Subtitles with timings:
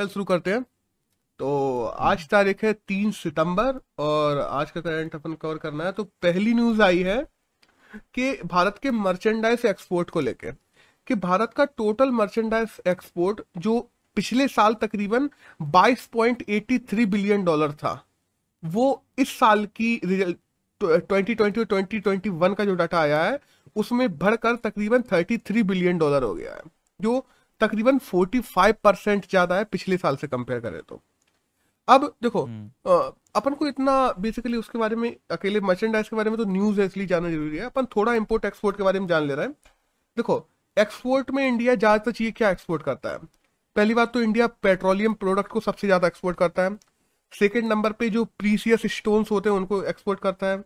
[0.00, 0.62] चल शुरू करते हैं।
[1.40, 6.04] तो आज तारीख है तीन सितंबर और आज का करंट अपन कवर करना है। तो
[6.22, 7.22] पहली न्यूज़ आई है
[8.14, 13.80] कि भारत के मर्चेंडाइज एक्सपोर्ट को लेके, कि भारत का टोटल मर्चेंडाइज एक्सपोर्ट जो
[14.16, 15.28] पिछले साल तकरीबन
[15.70, 17.92] 22.83 बिलियन डॉलर था,
[18.62, 20.36] वो इस साल की रिज़ल्ट
[20.80, 23.38] 2020 और 2021 का जो डाटा आया है,
[23.76, 26.62] उसमें बढ़कर तकरीबन 33 बिलियन डॉलर हो गया है,
[27.00, 27.26] जो
[27.60, 31.00] तकरीबन 45 परसेंट ज़्यादा है पिछले साल से कंपेयर करें तो।
[31.88, 36.38] अब देखो हम्म। अपन को इतना बेसिकली उसके बारे में अकेले मर्चेंडाइज के बारे में
[36.38, 39.26] तो न्यूज़ है इसलिए जानना ज़रूरी है। अपन थोड़ा इंपोर्ट एक्सपोर्ट के बारे में जान
[39.26, 39.54] ले रहे हैं।
[40.16, 40.44] देखो
[40.76, 43.18] एक्सपोर्ट में इंडिया ज़्यादातर चीज़ क्या एक्सपोर्ट करता है?
[43.76, 46.76] पहली बात तो इंडिया पेट्रोलियम प्रोडक्ट को सबसे ज़्यादा एक्सपोर्ट करता है।
[47.32, 50.58] सेकेंड नंबर पे जो प्रीसियस स्टोन्स होते हैं उनको एक्सपोर्ट करता है।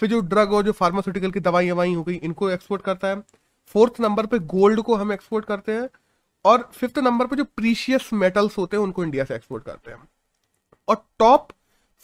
[0.00, 3.22] फिर जो ड्रग और जो फार्मास्यूटिकल की दवाई ववाई हो गई इनको एक्सपोर्ट करता है।
[3.74, 5.88] फोर्थ नंबर पे गोल्ड को हम एक्सपोर्ट करते हैं।
[6.48, 10.08] और फिफ्थ नंबर पे जो प्रीशियस मेटल्स होते हैं, उनको इंडिया से एक्सपोर्ट करते हैं।
[10.88, 11.48] और टॉप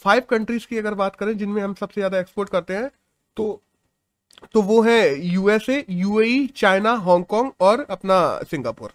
[0.05, 2.89] फाइव कंट्रीज़ की अगर बात करें, जिनमें हम सबसे ज़्यादा एक्सपोर्ट करते हैं
[3.37, 3.61] तो
[4.53, 8.91] तो वो है यूएसए यूएई चाइना हांगकांग और अपना सिंगापुर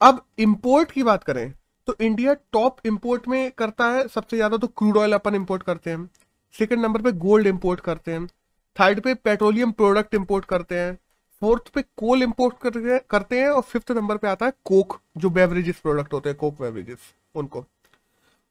[0.00, 1.52] अब इंपोर्ट की बात करें
[1.88, 5.90] तो इंडिया टॉप इंपोर्ट में करता है, सबसे ज़्यादा तो क्रूड ऑयल अपन इंपोर्ट करते
[5.90, 6.08] हैं।
[6.54, 8.26] सेकंड नंबर पे गोल्ड इंपोर्ट करते हैं।
[8.76, 10.98] थर्ड पे पेट्रोलियम प्रोडक्ट इंपोर्ट करते हैं।
[11.44, 15.30] फोर्थ पे कोल इंपोर्ट करते करते हैं और फिफ्थ नंबर पे आता है कोक, जो
[15.30, 17.64] बेवरेजेस प्रोडक्ट होते हैं, कोक बेवरेजेस उनको।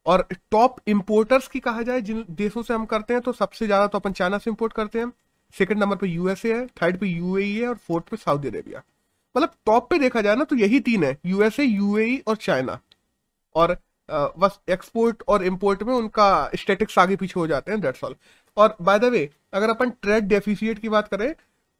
[0.06, 3.86] और टॉप इंपोर्टर्स की कहा जाए, जिन देशों से हम करते हैं तो सबसे ज़्यादा
[3.86, 5.10] तो अपन चाइना से इंपोर्ट करते हैं।
[5.54, 8.82] सेकंड नंबर पे यूएसए है थर्ड पे यूएई है, और फोर्थ पे सऊदी अरेबिया
[9.34, 12.78] मतलब टॉप पे देखा जाए ना तो यही तीन है यूएसए यूएई और चाइना।
[13.54, 13.76] और
[14.08, 18.14] बस एक्सपोर्ट और इंपोर्ट में उनका स्टेटिक्स आगे पीछे हो जाते हैं दैट्स ऑल
[18.56, 21.32] और बाय द वे अगर अपन ट्रेड डेफिसिएट की बात करें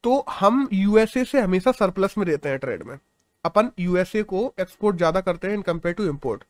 [0.05, 2.97] तो हम यूएसए से हमेशा सरप्लस में रहते हैं ट्रेड में।
[3.45, 6.43] अपन यूएसए को एक्सपोर्ट ज़्यादा करते हैं इन कंपेयर टू इम्पोर्ट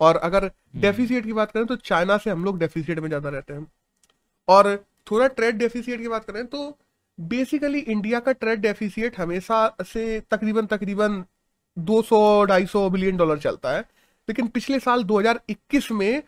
[0.00, 3.54] और अगर डेफिसिएट की बात करें तो चाइना से हम लोग डेफिसिएट में ज़्यादा रहते
[3.54, 3.66] हैं।
[4.48, 4.76] और
[5.10, 6.76] थोड़ा ट्रेड डेफिसिएट की बात करें तो
[7.18, 11.24] बेसिकली इंडिया का ट्रेड डेफिसिएट हमेशा से तकरीबन तकरीबन
[11.76, 13.80] 200 250 बिलियन डॉलर चलता है।
[14.28, 16.22] लेकिन पिछले साल 2021 में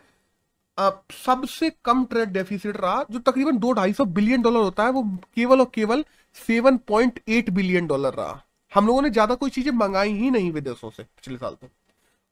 [0.77, 5.03] सबसे कम ट्रेड डेफिसिट रहा, जो तकरीबन दो ढाई सौ बिलियन डॉलर होता है, वो
[5.35, 6.05] केवल और केवल
[6.37, 11.03] 7.8 बिलियन डॉलर रहा। हम लोगों ने ज़्यादा कोई चीज़ें मंगाई ही नहीं विदेशों से
[11.03, 11.67] पिछले साल तो।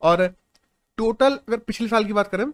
[0.01, 0.35] और
[0.97, 2.51] टोटल अगर पिछले साल की बात करें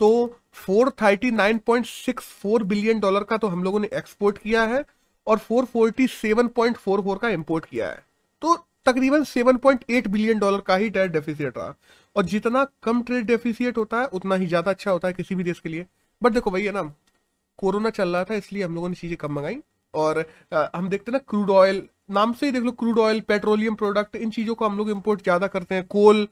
[0.00, 4.84] तो 439.64 बिलियन डॉलर का तो हम लोगों ने एक्सपोर्ट किया है
[5.26, 8.04] और 447.44 का इंपोर्ट किया है।
[8.42, 11.74] तो तकरीबन 7.8 बिलियन डॉलर का ही ट्रेड डेफिसिट रहा।
[12.16, 15.44] और जितना कम ट्रेड डेफिसिएट होता है उतना ही ज़्यादा अच्छा होता है किसी भी
[15.44, 15.86] देश के लिए।
[16.22, 16.82] बट देखो भैया ना
[17.58, 19.58] कोरोना चल रहा था इसलिए हम लोगों ने चीज़ें कम मंगाई।
[19.94, 20.18] और
[20.52, 23.74] अ, हम देखते हैं ना क्रूड ऑयल नाम से ही देख लो क्रूड ऑयल पेट्रोलियम
[23.74, 26.26] प्रोडक्ट इन चीज़ों को हम लोग इम्पोर्ट ज़्यादा करते हैं। कोल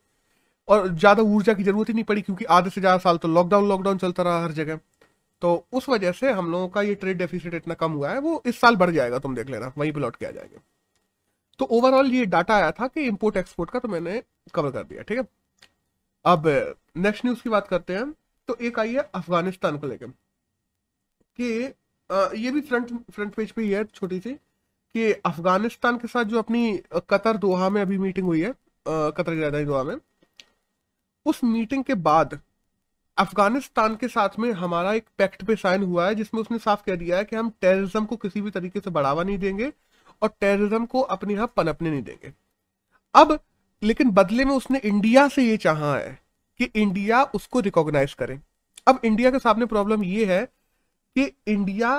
[0.69, 3.69] और ज़्यादा ऊर्जा की ज़रूरत ही नहीं पड़ी क्योंकि आधे से ज़्यादा साल तो लॉकडाउन
[3.69, 4.79] लॉकडाउन चलता रहा हर जगह।
[5.43, 8.43] तो उस वजह से हम लोगों का ये ट्रेड डेफिसिट इतना कम हुआ है वो
[8.47, 10.61] इस साल बढ़ जाएगा तुम देख लेना वहीं पे लौट के आ जाएगा।
[11.61, 14.23] तो ओवरऑल ये डाटा आया था कि इंपोर्ट एक्सपोर्ट का तो मैंने
[14.55, 15.25] कवर कर दिया ठीक है?
[16.25, 16.47] अब
[16.97, 18.11] नेक्स्ट न्यूज़ की बात करते हैं
[18.49, 20.07] तो एक आई है अफ़गानिस्तान को लेकर
[21.39, 21.53] कि
[22.39, 26.39] ये भी फ्रंट फ्रंट पेज पे ही है, छोटी सी, कि अफ़गानिस्तान के साथ जो
[26.39, 28.55] अपनी कतर दोहा में अभी मीटिंग हुई है
[28.87, 29.97] कतर की राजधानी दोहा में,
[31.27, 32.39] उस मीटिंग के बाद
[33.19, 36.97] अफ़गानिस्तान के साथ में हमारा एक पैक्ट पे साइन हुआ है, जिसमें उसने साफ़ कह
[36.97, 39.73] दिया है कि हम टेररिज्म को किसी भी तरीके से बढ़ावा नहीं देंगे
[40.23, 42.33] और टेररिज्म को अपने यहाँ पनपने नहीं देंगे।
[43.15, 43.39] अब
[43.83, 46.19] लेकिन बदले में उसने इंडिया से ये चाहा है
[46.61, 48.39] कि इंडिया उसको रिकॉग्नाइज करे।
[48.87, 50.45] अब इंडिया के सामने प्रॉब्लम ये है
[51.17, 51.93] कि इंडिया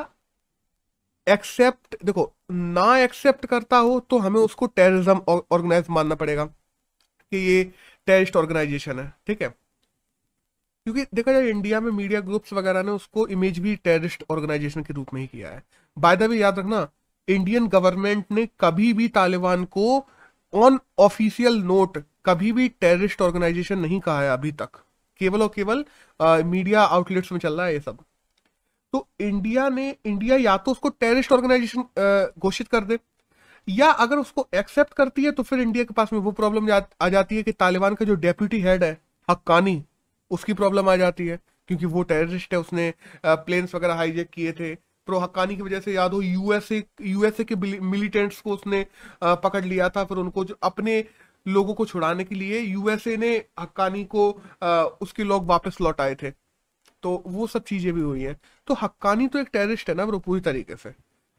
[1.27, 7.63] एक्सेप्ट देखो, ना एक्सेप्ट करता हो तो हमें उसको टेररिज्म ऑर्गेनाइज मानना पड़ेगा कि ये
[8.07, 9.49] टेररिस्ट ऑर्गेनाइजेशन है, ठीक है?
[10.85, 14.93] क्योंकि देखा जाए, इंडिया में मीडिया ग्रुप्स वगैरह ने उसको इमेज भी टेररिस्ट ऑर्गेनाइजेशन के
[14.93, 15.63] रूप में ही किया है।
[15.97, 16.87] बाय द वे याद रखना
[17.27, 19.99] इंडियन गवर्नमेंट ने कभी भी तालिबान को
[20.53, 24.83] ऑन ऑफिशियल नोट कभी भी टेररिस्ट ऑर्गेनाइजेशन नहीं कहा है अभी तक।
[25.21, 25.85] केवल और केवल
[26.45, 27.97] मीडिया आउटलेट्स में चल रहा है ये सब।
[28.93, 32.97] तो इंडिया ने इंडिया या तो उसको टेररिस्ट ऑर्गेनाइजेशन घोषित कर दे
[33.67, 36.81] या अगर उसको एक्सेप्ट करती है तो फिर इंडिया के पास में वो प्रॉब्लम जा,
[37.01, 38.97] आ जाती है कि तालिबान का जो डेप्यूटी हेड है
[39.27, 39.83] हक्कानी
[40.31, 42.93] उसकी प्रॉब्लम आ जाती है क्योंकि वो टेररिस्ट है उसने
[43.25, 44.73] प्लेन्स वगैरह हाईजेक किए थे।
[45.07, 48.85] प्रो हक्कानी की वजह से याद हो यूएसए यूएसए के मिलिटेंट्स को उसने
[49.23, 51.03] पकड़ लिया था फिर उनको जो अपने
[51.45, 54.29] लोगों को छुड़ाने के लिए यूएसए ने हक्कानी को
[55.01, 56.31] उसके लोग वापस लौटाए थे।
[57.03, 60.19] तो वो सब चीज़ें भी हुई हैं। तो हक्कानी तो एक टेररिस्ट है ना ब्रो
[60.19, 60.89] पूरी तरीके से।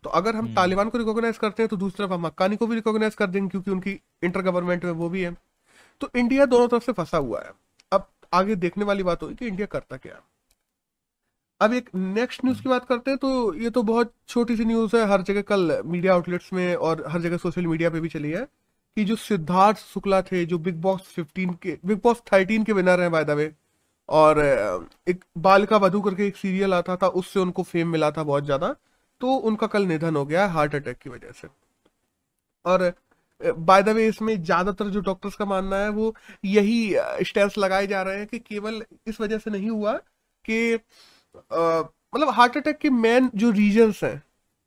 [0.04, 2.74] तो अगर हम तालिबान को रिकॉग्नाइज करते हैं तो दूसरी तरफ़ हम हक्कानी को भी
[2.74, 5.36] रिकॉग्नाइज कर देंगे क्योंकि उनकी इंटर गवर्नमेंट में वो भी है।
[6.00, 7.52] तो इंडिया दोनों तरफ़ से फंसा हुआ है।
[7.92, 10.20] अब आगे देखने वाली बात होगी कि इंडिया करता क्या
[11.60, 14.96] अब एक नेक्स्ट न्यूज़ की बात करते हैं तो ये तो बहुत छोटी सी न्यूज़
[14.96, 18.30] है, हर जगह कल मीडिया आउटलेट्स में और हर जगह सोशल मीडिया पे भी चली
[18.30, 18.44] है,
[18.96, 23.00] कि जो सिद्धार्थ शुक्ला थे, जो बिग बॉस 15 के बिग बॉस 13 के विनर
[23.00, 23.52] हैं बाय द वे
[24.08, 24.38] और
[25.08, 28.74] एक बालिका वधु करके एक सीरियल आता था, उससे उनको फेम मिला था बहुत ज़्यादा
[29.20, 31.48] तो उनका कल निधन हो गया हार्ट अटैक की वजह से।
[32.64, 32.92] और
[33.40, 36.14] बाय द वे इसमें ज़्यादातर जो डॉक्टर्स का मानना है, वो
[36.44, 39.92] यही स्टेप्स लगाए जा रहे हैं कि केवल इस वजह से नहीं हुआ
[40.44, 40.78] कि
[41.36, 44.22] मतलब हार्ट अटैक के मेन जो रीजंस हैं,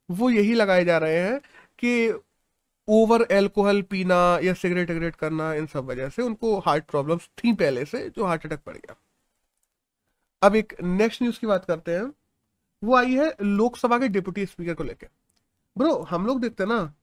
[0.09, 1.39] वो यही लगाए जा रहे हैं
[1.79, 2.21] कि
[2.87, 7.53] ओवर एल्कोहल पीना या सिगरेट वगरेट करना इन सब वजह से उनको हार्ट प्रॉब्लम्स थी
[7.53, 8.95] पहले से जो हार्ट अटैक पड़ गया।
[10.41, 12.11] अब एक नेक्स्ट न्यूज़ की बात करते हैं।
[12.83, 15.07] वो आई है लोकसभा के डिप्यूटी स्पीकर को लेकर
[15.75, 16.93] ब्रो हम लोग देखते हैं ना,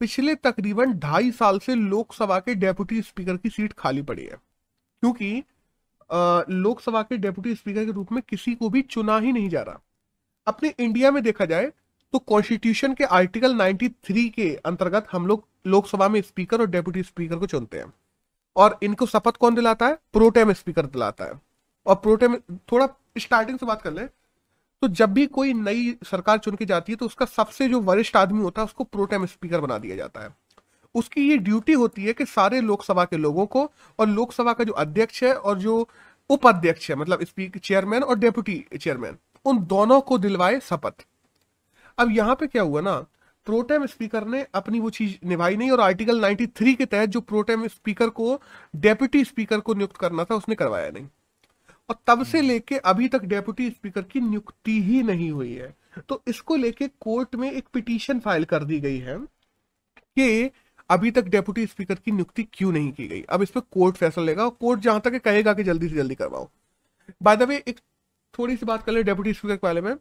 [0.00, 4.36] पिछले तकरीबन ढाई साल से लोकसभा के डेप्यूटी स्पीकर की सीट खाली पड़ी है।
[5.02, 5.42] क्योंकि
[6.12, 9.80] लोकसभा के डेप्यूटी स्पीकर के रूप में किसी को भी चुना ही नहीं जा रहा।
[10.46, 11.72] अपने इंडिया में देखा जाए
[12.14, 17.36] तो कॉन्स्टिट्यूशन के आर्टिकल 93 के अंतर्गत हम लोग लोकसभा में स्पीकर और डेप्यूटी स्पीकर
[17.36, 17.92] को चुनते हैं।
[18.56, 19.94] और इनको शपथ कौन दिलाता है?
[20.12, 21.40] प्रोटेम स्पीकर दिलाता है।
[21.86, 22.36] और प्रोटेम
[22.72, 22.88] थोड़ा
[23.18, 24.06] स्टार्टिंग से बात कर ले
[24.82, 28.16] तो जब भी कोई नई सरकार चुन के जाती है तो उसका सबसे जो वरिष्ठ
[28.16, 30.34] आदमी होता है, उसको प्रोटेम स्पीकर बना दिया जाता है।
[30.94, 34.72] उसकी ये ड्यूटी होती है कि सारे लोकसभा के लोगों को और लोकसभा का जो
[34.74, 35.88] अध्यक्ष है और जो
[36.30, 41.06] उपाध्यक्ष है मतलब स्पीकर चेयरमैन और डेप्यूटी चेयरमैन उन दोनों को दिलवाए शपथ।
[41.98, 42.94] अब यहाँ पे क्या हुआ ना
[43.46, 47.66] प्रोटेम स्पीकर ने अपनी वो चीज़ निभाई नहीं और आर्टिकल 93 के तहत जो प्रोटेम
[47.66, 48.40] स्पीकर को
[48.76, 51.06] डेप्यूटी स्पीकर को नियुक्त करना था उसने करवाया नहीं।
[51.88, 55.74] और तब से लेके अभी तक डेप्यूटी स्पीकर की नियुक्ति ही नहीं हुई है।
[56.08, 59.18] तो इसको लेके कोर्ट में एक पिटीशन फ़ाइल कर दी गई है
[60.16, 60.50] कि
[60.92, 63.22] अभी तक डेप्यूटी स्पीकर की नियुक्ति क्यों नहीं की गई?
[63.22, 66.48] अब इस पर कोर्ट फैसला लेगा कोर्ट जहाँ तक कहेगा कि जल्दी से जल्दी करवाओ।
[67.22, 67.80] बाय द वे एक
[68.34, 69.94] थोड़ी सी बात कर ले डेप्यूटी स्पीकर के बारे में।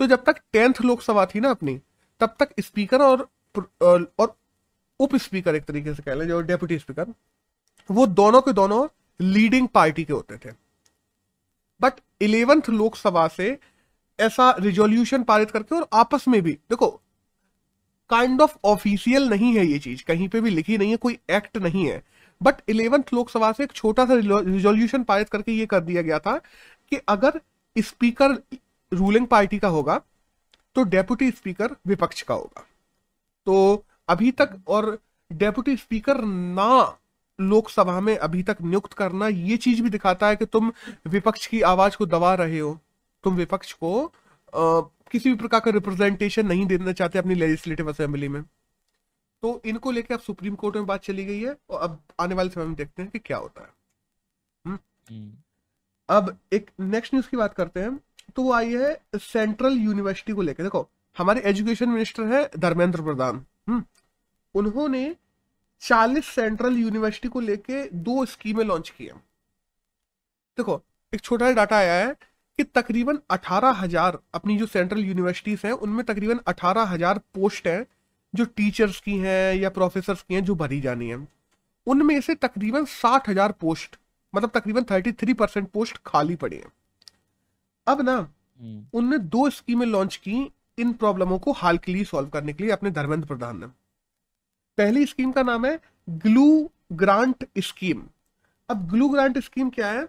[0.00, 1.78] तो जब तक टेंथ लोकसभा थी ना अपनी,
[2.20, 3.28] तब तक स्पीकर और
[3.80, 4.36] और
[5.00, 7.06] उप स्पीकर एक तरीके से कह लें, जो डेप्यूटी स्पीकर,
[7.90, 8.86] वो दोनों के दोनों
[9.20, 10.52] लीडिंग पार्टी के होते थे।
[11.80, 13.58] बट इलेवेंथ लोकसभा से
[14.18, 17.00] ऐसा रिजोल्यूशन पारित करके और आपस में भी, देखो
[18.10, 21.56] काइंड ऑफ़ ऑफिशियल नहीं है ये चीज़। कहीं पे भी लिखी नहीं है कोई एक्ट
[21.56, 22.02] नहीं है।
[22.40, 26.36] बट इलेवेंथ लोकसभा से एक छोटा सा रिजोल्यूशन पारित करके ये कर दिया गया था
[26.92, 27.40] कि अगर
[27.76, 28.36] स्पीकर
[28.92, 30.00] रूलिंग पार्टी का होगा
[30.76, 32.64] तो डेप्यूटी स्पीकर विपक्ष का होगा।
[33.46, 34.98] तो अभी तक और
[35.30, 36.96] डेप्यूटी स्पीकर ना
[37.38, 40.72] लोकसभा में अभी तक नियुक्त करना ये चीज़ भी दिखाता है कि तुम
[41.06, 42.78] विपक्ष की आवाज़ को दबा रहे हो।
[43.24, 44.04] तुम विपक्ष को
[44.54, 44.80] आ,
[45.10, 48.42] किसी भी प्रकार का रिप्रेजेंटेशन नहीं देना चाहते अपनी लेजिस्लेटिव असेंबली में।
[49.42, 52.50] तो इनको लेके अब सुप्रीम कोर्ट में बात चली गई है और अब आने वाले
[52.50, 53.68] समय में देखते हैं कि क्या होता है।
[54.66, 54.78] हुँ?
[55.10, 55.32] हम्म। हम्म।
[56.08, 58.00] अब एक नेक्स्ट न्यूज़ की बात करते हैं।
[58.36, 63.46] तो वो आई है सेंट्रल यूनिवर्सिटी को लेकर देखो हमारे एजुकेशन मिनिस्टर है धर्मेंद्र प्रधान।
[63.68, 63.84] हम्म।
[64.54, 65.16] उन्होंने
[65.80, 69.12] 40 सेंट्रल यूनिवर्सिटी को लेके दो स्कीमें लॉन्च की है
[70.56, 70.82] देखो
[71.14, 72.16] एक छोटा सा डाटा आया है।
[72.60, 77.86] कि तकरीबन अठारह हज़ार अपनी जो सेंट्रल यूनिवर्सिटीज हैं उनमें तकरीबन अठारह हज़ार पोस्ट हैं
[78.34, 81.16] जो टीचर्स की हैं या प्रोफेसर की हैं जो भरी जानी है।
[81.86, 83.96] उनमें से तकरीबन साठ हज़ार पोस्ट
[84.34, 86.72] मतलब तकरीबन थर्टी थ्री परसेंट पोस्ट खाली पड़ी हैं।
[87.86, 92.28] अब ना हम्म। उनने दो स्कीमें लॉन्च की इन प्रॉब्लमों को हाल के लिए सॉल्व
[92.28, 93.66] करने के लिए अपने धर्मेंद्र प्रधान ने।
[94.78, 98.02] पहली स्कीम का नाम है ग्लू ग्रांट स्कीम।
[98.68, 100.04] अब ग्लू ग्रांट स्कीम क्या है?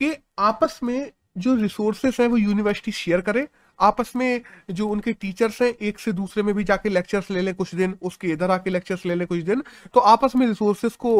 [0.00, 3.46] कि आपस में जो रिसोर्सेस हैं वो यूनिवर्सिटी शेयर करे।
[3.78, 7.54] आपस में जो उनके टीचर्स हैं, एक से दूसरे में भी जाके लेक्चर्स ले लें
[7.54, 9.62] कुछ दिन, उसके इधर आके लेक्चर्स ले लें कुछ दिन
[9.94, 11.12] तो आपस में रिसोर्सेस को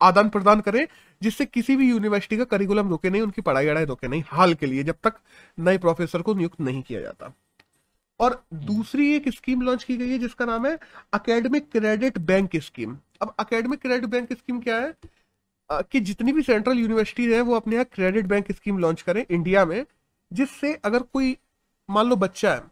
[0.00, 0.86] आदान प्रदान करें,
[1.22, 4.66] जिससे किसी भी यूनिवर्सिटी का करिकुलम रुके नहीं, उनकी पढ़ाई अड़ाई रुके नहीं, हाल के
[4.66, 5.14] लिए, जब तक
[5.58, 7.32] नए प्रोफेसर को नियुक्त नहीं किया जाता।
[8.20, 10.78] और दूसरी एक स्कीम लॉन्च की गई है, जिसका नाम है
[11.12, 14.94] अकेडमिक क्रेडिट बैंक स्कीम अब अकेडमिक क्रेडिट बैंक स्कीम क्या है?
[15.70, 19.64] कि जितनी भी सेंट्रल यूनिवर्सिटी है, वो अपने यहाँ क्रेडिट बैंक स्कीम लॉन्च करें इंडिया
[19.64, 19.84] में,
[20.30, 21.36] जिससे अगर कोई,
[21.88, 22.62] मान लो बच्चा है,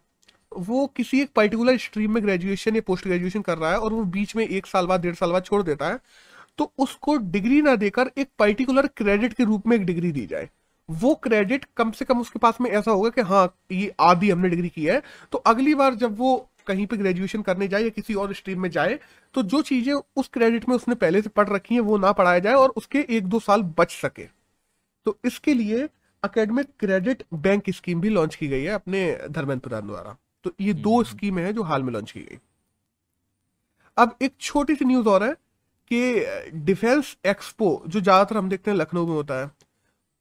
[0.51, 4.03] वो किसी एक पर्टिकुलर स्ट्रीम में ग्रेजुएशन या पोस्ट ग्रेजुएशन कर रहा है और वो
[4.05, 5.99] बीच में एक साल बाद, डेढ़ साल बाद छोड़ देता है
[6.59, 10.49] तो उसको डिग्री ना देकर एक पर्टिकुलर क्रेडिट के रूप में एक डिग्री दी जाए।
[10.89, 14.49] वो क्रेडिट कम से कम उसके पास में ऐसा होगा कि हाँ ये आधी हमने
[14.49, 15.01] डिग्री की है
[15.31, 16.35] तो अगली बार जब वो
[16.67, 18.99] कहीं पे ग्रेजुएशन करने जाए या किसी और स्ट्रीम में जाए
[19.35, 22.39] तो जो चीज़ें उस क्रेडिट में उसने पहले से पढ़ रखी हैं वो ना पढ़ाया
[22.39, 24.23] जाए और उसके एक दो साल बच सके।
[25.05, 25.87] तो इसके लिए
[26.23, 30.73] अकेडमिक क्रेडिट बैंक स्कीम भी लॉन्च की गई है अपने धर्मेंद्र प्रधान द्वारा। तो ये
[30.75, 32.39] दो स्कीम है जो हाल में लॉन्च की गई।
[33.97, 35.31] अब एक छोटी सी न्यूज़ और है
[35.91, 39.49] कि डिफेंस एक्सपो जो ज़्यादातर हम देखते हैं लखनऊ में होता है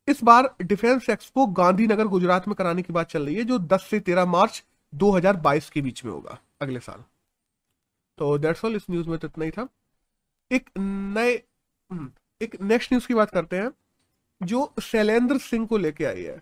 [0.08, 3.86] इस बार डिफेंस एक्सपो गांधीनगर गुजरात में कराने की बात चल रही है जो 10
[3.90, 4.62] से 13 मार्च
[4.96, 7.04] 2022 के बीच में होगा अगले साल।
[8.18, 9.68] तो दैट्स ऑल इस न्यूज़ में तो इतना ही था।
[10.50, 11.34] एक नए
[11.90, 12.10] हम्म,
[12.40, 13.70] एक नेक्स्ट न्यूज़ की बात करते हैं
[14.40, 16.36] जो शैलेंद्र सिंह को लेके आई है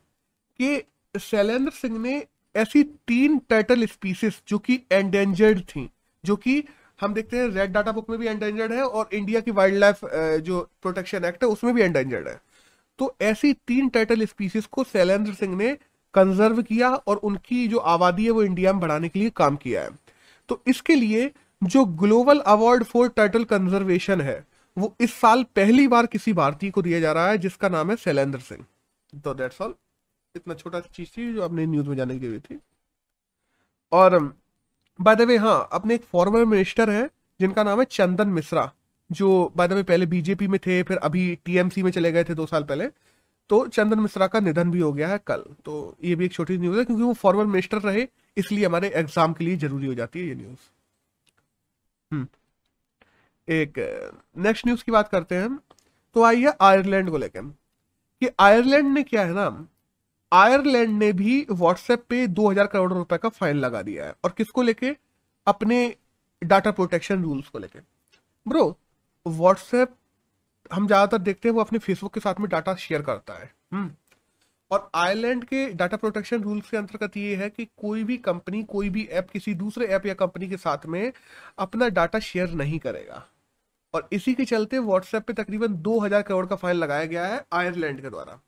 [0.60, 5.88] कि शैलेंद्र सिंह ने ऐसी तीन टर्टल स्पीसीज जो कि एंडेंजर्ड थी
[6.24, 6.62] जो कि
[7.00, 10.00] हम देखते हैं रेड डाटा बुक में भी एंडेंजर्ड है और इंडिया की वाइल्ड लाइफ
[10.44, 12.40] जो प्रोटेक्शन एक्ट है उसमें भी एंडेंजर्ड है।
[12.98, 15.76] तो ऐसी तीन टर्टल स्पीसीज को शैलेंद्र सिंह ने
[16.14, 19.82] कंजर्व किया और उनकी जो आबादी है वो इंडिया में बढ़ाने के लिए काम किया
[19.82, 19.90] है।
[20.48, 21.30] तो इसके लिए
[21.62, 24.44] जो global award for turtle conservation है,
[24.76, 27.96] वो इस साल पहली बार किसी भारतीय को दिया जा रहा है, जिसका नाम है
[27.96, 28.64] शैलेंद्र सिंह
[29.24, 29.74] तो दैट्स ऑल
[30.34, 32.58] इतना छोटा चीज़ थी जो आपने न्यूज़ में जाने की हुई थी।
[33.92, 34.18] और
[34.98, 37.08] बाय द वे हाँ अपने एक फॉर्मर मिनिस्टर है,
[37.40, 38.70] जिनका नाम है चंदन मिश्रा
[39.10, 42.34] जो बाय द वे पहले बीजेपी में थे, फिर अभी टीएमसी में चले गए थे
[42.34, 42.86] दो साल पहले।
[43.50, 46.56] तो चंदन मिश्रा का निधन भी हो गया है कल। तो ये भी एक छोटी
[46.58, 50.20] न्यूज़ है, क्योंकि वो फॉर्मर मिनिस्टर रहे, इसलिए हमारे एग्ज़ाम के लिए ज़रूरी हो जाती
[50.20, 50.70] है ये न्यूज़
[52.10, 52.26] हम्म।
[53.48, 53.78] एक
[54.38, 55.58] नेक्स्ट न्यूज़ की बात करते हैं
[56.16, 57.42] तो आइए आयरलैंड को लेकर।
[58.22, 59.66] कि आयरलैंड ने क्या है ना,
[60.32, 64.62] आयरलैंड ने भी व्हाट्सएप पे 2000 करोड़ रुपए का फाइन लगा दिया है। और किसको
[64.62, 64.94] लेके?
[65.46, 65.94] अपने
[66.42, 67.80] डाटा प्रोटेक्शन रूल्स को लेके।
[68.46, 68.64] ब्रो
[69.26, 69.94] व्हाट्सएप
[70.70, 73.90] हम ज़्यादातर देखते हैं वो अपने फेसबुक के साथ में डाटा शेयर करता है। हम्म।
[74.70, 78.88] और आयरलैंड के डाटा प्रोटेक्शन रूल्स के अंतर्गत ये है कि कोई भी कंपनी कोई
[78.90, 81.12] भी ऐप किसी दूसरे ऐप या कंपनी के साथ में
[81.58, 83.24] अपना डाटा शेयर नहीं करेगा।
[83.94, 88.00] और इसी के चलते व्हाट्सएप पे तकरीबन 2000 करोड़ का फाइन लगाया गया है आयरलैंड
[88.02, 88.40] के द्वारा।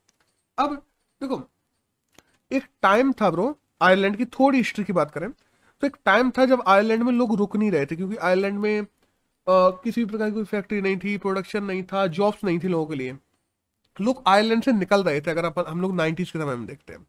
[0.58, 0.74] अब
[1.20, 1.42] देखो
[2.50, 6.44] एक टाइम था ब्रो आयरलैंड की थोड़ी हिस्ट्री की बात करें तो एक टाइम था
[6.46, 8.86] जब आयरलैंड में लोग रुक नहीं रहे थे क्योंकि आयरलैंड में
[9.48, 12.86] किसी भी प्रकार की कोई फैक्ट्री नहीं थी प्रोडक्शन नहीं था जॉब्स नहीं थी लोगों
[12.86, 13.16] के लिए।
[14.00, 16.92] लोग आयरलैंड से निकल रहे थे, अगर अपन, हम लोग नाइन्टीज के समय में देखते
[16.92, 17.06] हैं।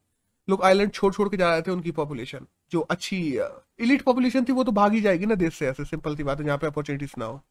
[0.50, 3.39] लोग आयरलैंड छोड़ छोड़ के जा रहे थे उनकी पॉपुलेशन जो अच्छी
[3.79, 6.46] इलिट पॉपुलेशन थी, वो तो भागी जाएगी ना देश से, ऐसे सिंपल सी बात है,
[6.46, 7.41] जहाँ पे अपॉर्चुनिटीज़ ना हो।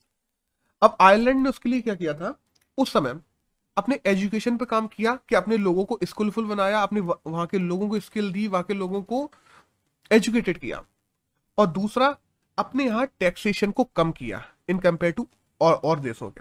[0.82, 2.34] अब आयरलैंड ने उसके लिए क्या किया था?
[2.78, 3.14] उस समय
[3.76, 7.88] अपने एजुकेशन पे काम किया कि अपने लोगों को स्किलफुल बनाया, अपने वहाँ के लोगों
[7.88, 9.30] को स्किल दी, वहाँ के लोगों को
[10.12, 10.82] एजुकेटेड किया।
[11.58, 12.16] और दूसरा,
[12.58, 15.26] अपने यहाँ टैक्सेशन को कम किया। इन कंपेयर टू
[15.60, 16.40] और, और देशों के।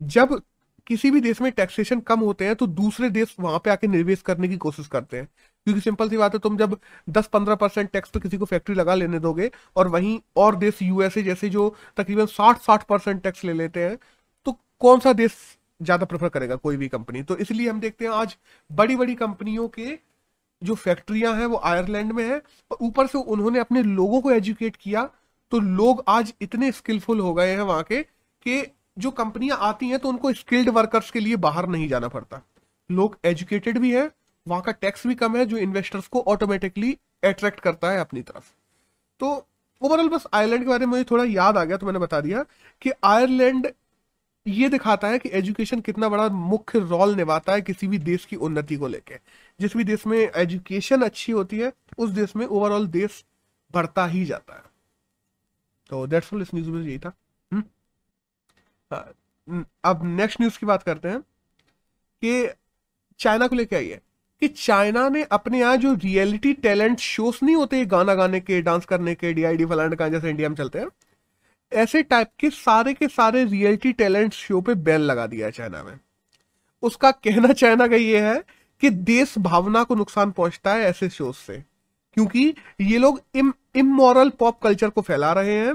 [0.00, 0.40] जब
[0.86, 4.22] किसी भी देश में टैक्सेशन कम होते हैं तो दूसरे देश वहाँ पे आके निवेश
[4.22, 5.26] करने की कोशिश करते हैं।
[5.66, 6.78] क्योंकि सिंपल सी बात है तुम जब
[7.08, 11.22] 10-15 परसेंट टैक्स पे किसी को फैक्ट्री लगा लेने दोगे और वहीं और देश यूएसए
[11.22, 13.98] जैसे जो तकरीबन 60-60 परसेंट टैक्स ले लेते हैं
[14.46, 15.34] तो कौन सा देश
[15.80, 18.36] ज़्यादा प्रेफर करेगा कोई भी कंपनी तो इसलिए हम देखते हैं आज
[18.70, 19.98] बड़ी बड़ी कंपनियों के
[20.62, 22.38] जो फैक्ट्रियाँ हैं वो आयरलैंड में है
[22.70, 25.08] और ऊपर से उन्होंने अपने लोगों को एजुकेट किया
[25.52, 28.62] तो लोग आज इतने स्किलफुल हो गए हैं वहाँ के कि
[28.98, 32.40] जो कंपनियाँ आती हैं तो उनको स्किल्ड वर्कर्स के लिए बाहर नहीं जाना पड़ता।
[32.90, 34.10] लोग एजुकेटेड भी है,
[34.46, 38.52] वहाँ का टैक्स भी कम है जो इन्वेस्टर्स को ऑटोमेटिकली अट्रैक्ट करता है अपनी तरफ़।
[39.20, 39.46] तो
[39.82, 42.44] ओवरऑल बस आयरलैंड के बारे में मुझे थोड़ा याद आ गया तो मैंने बता दिया
[42.82, 43.68] कि आयरलैंड
[44.46, 48.36] ये दिखाता है कि एजुकेशन कितना बड़ा मुख्य रोल निभाता है किसी भी देश की
[48.36, 49.18] उन्नति को लेकर
[49.60, 53.24] जिस भी देश में एजुकेशन अच्छी होती है, उस देश में ओवरऑल देश
[53.74, 54.62] बढ़ता ही जाता है।
[55.90, 57.12] तो दैट्स ऑल इस न्यूज़ में यही था।
[57.52, 57.62] हुँ?
[58.92, 59.12] हाँ,
[59.84, 61.20] अब नेक्स्ट न्यूज़ की बात करते हैं
[62.22, 62.48] कि
[63.18, 64.00] चाइना को लेके आइए।
[64.42, 68.84] कि चाइना ने अपने यहाँ जो रियलिटी टैलेंट शोज़ नहीं होते गाना गाने के डांस
[68.84, 70.88] करने के डीआईडी फलाने का जैसे इंडिया में चलते हैं
[71.72, 75.82] ऐसे टाइप के सारे के सारे रियलिटी टैलेंट शो पे बैन लगा दिया है चाइना
[75.82, 75.98] में
[76.82, 78.44] उसका कहना चाइना का ये है
[78.80, 81.64] कि देश भावना को नुकसान पहुँचता है ऐसे शोज़ से।
[82.18, 85.74] क्योंकि ये लोग इम इमोरल पॉप कल्चर को फैला रहे हैं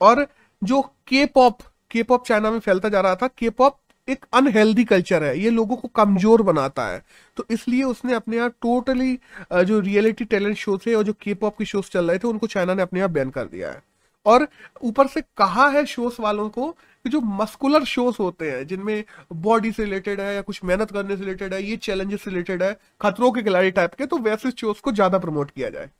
[0.00, 0.26] और
[0.62, 3.76] जो के पॉप के पॉप चाइना में फैलता जा रहा था के पॉप
[4.08, 7.02] एक अनहेल्दी कल्चर है, ये लोगों को कमज़ोर बनाता है।
[7.36, 9.18] तो इसलिए उसने अपने यहाँ टोटली
[9.54, 12.46] जो रियलिटी टैलेंट शो थे और जो के पॉप के शोज़ चल रहे थे, उनको
[12.46, 13.82] चाइना ने अपने यहाँ बैन कर दिया है।
[14.26, 14.46] और
[14.82, 16.72] ऊपर से कहा है शोज़ वालों कि
[17.04, 21.24] जो मस्कुलर शोज़ होते हैं, जिनमें बॉडी से रिलेटेड है या कुछ मेहनत करने से
[21.24, 24.80] रिलेटेड है, ये चैलेंजेस से रिलेटेड है, खतरों के खिलाड़ी टाइप के तो वैसे शोज़
[24.80, 25.90] को ज़्यादा प्रमोट किया जाए।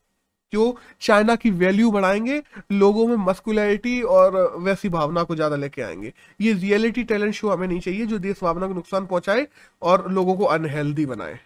[0.52, 2.42] जो चाइना की वैल्यू बढ़ाएँगे,
[2.72, 7.66] लोगों में मस्कुलरिटी और वैसी भावना को ज़्यादा लेके आएँगे। ये रियलिटी टैलेंट शो हमें
[7.68, 9.46] नहीं चाहिए, जो देश भावना को नुकसान पहुँचाए
[9.82, 11.38] और लोगों को अनहेल्दी बनाए।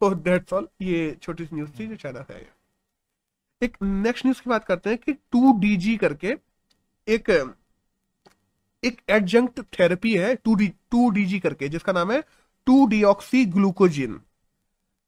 [0.00, 2.46] तो दैट्स ऑल ये छोटी सी न्यूज़ थी जो चाइना से आई
[3.62, 5.52] एक नेक्स्ट न्यूज़ की बात करते हैं कि टू
[5.96, 6.34] करके
[7.08, 7.30] एक
[8.82, 12.20] एक एडजंक्ट थेरेपी है टू डी टू डी करके, जिसका नाम है
[12.66, 14.20] टू डीऑक्सी ग्लूकोजिन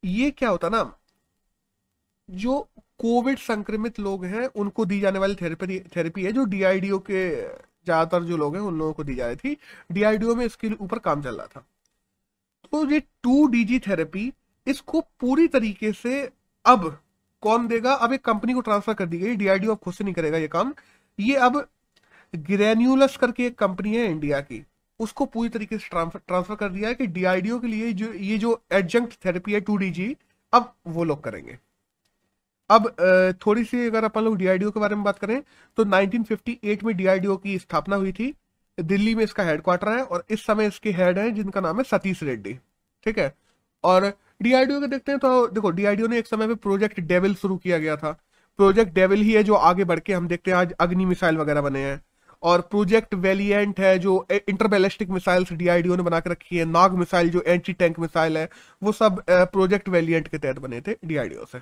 [0.02, 0.82] ये क्या होता ना,
[2.28, 2.58] जो
[2.98, 7.30] कोविड संक्रमित लोग हैं, उनको दी जाने वाली थेरेपी थेरेपी है, जो डीआईडीओ के,
[7.84, 9.56] ज़्यादातर जो लोग हैं, उन लोगों को दी जा रही थी।
[9.92, 11.64] डीआईडीओ में इसके ऊपर काम चल रहा था।
[12.72, 14.32] तो ये टू डीजी थेरेपी
[14.66, 16.20] इसको पूरी तरीके से
[16.64, 16.86] अब
[17.42, 17.92] कौन देगा?
[17.94, 20.48] अब एक कंपनी को ट्रांसफ़र कर दी गई। डीआरडीओ अब खुद से नहीं करेगा ये
[20.48, 20.74] काम।
[21.18, 21.66] ये अब
[22.34, 24.64] ग्रेन्यूलस करके एक कंपनी है इंडिया की,
[25.00, 28.60] उसको पूरी तरीके से ट्रांसफ़र कर दिया है कि डीआईडीओ के लिए जो, ये जो
[28.72, 30.16] एडजंक्ट थेरेपी है टू डीजी
[30.52, 31.58] अब वो लोग करेंगे।
[32.70, 32.88] अब
[33.46, 35.40] थोड़ी सी अगर अपन लोग डीआईडीओ के बारे में बात करें
[35.78, 38.34] तो 1958 में डीआईडीओ की स्थापना हुई थी।
[38.78, 42.22] दिल्ली में इसका हेडक्वार्टर है और इस समय इसके हेड है, जिनका नाम है सतीश
[42.22, 42.52] रेड्डी।
[43.06, 43.34] ठीक है?
[43.84, 47.56] और डीआरडीओ के देखते हैं तो देखो डीआरडीओ ने एक समय पे प्रोजेक्ट डेविल शुरू
[47.56, 48.12] किया गया था।
[48.58, 51.60] प्रोजेक्ट डेविल ही है जो आगे बढ़ के हम देखते हैं, आज अग्नि मिसाइल वगैरह
[51.60, 52.00] बने हैं।
[52.42, 57.30] और प्रोजेक्ट वेलियंट है, जो इंटरबैलिस्टिक मिसाइल्स डीआरडीओ ने बना के रखी है, नाग मिसाइल
[57.30, 58.48] जो एंटी टैंक मिसाइल है,
[58.82, 61.58] वो सब प्रोजेक्ट वेलियंट के तहत बने थे डीआरडीओ से।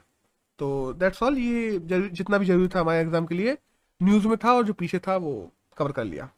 [0.58, 3.56] तो दैट्स ऑल ये जितना भी ज़रूरी था हमारे एग्ज़ाम के लिए
[4.00, 6.28] न्यूज़ में था और जो पीछे था, वो कवर कर लिया।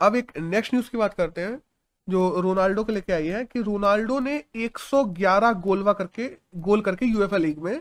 [0.00, 1.60] अब एक नेक्स्ट न्यूज़ की बात करते हैं,
[2.08, 7.38] जो रोनाल्डो के लेके आई है, कि रोनाल्डो ने 111 गोलवा करके, गोल करके यूएफए
[7.38, 7.80] लीग में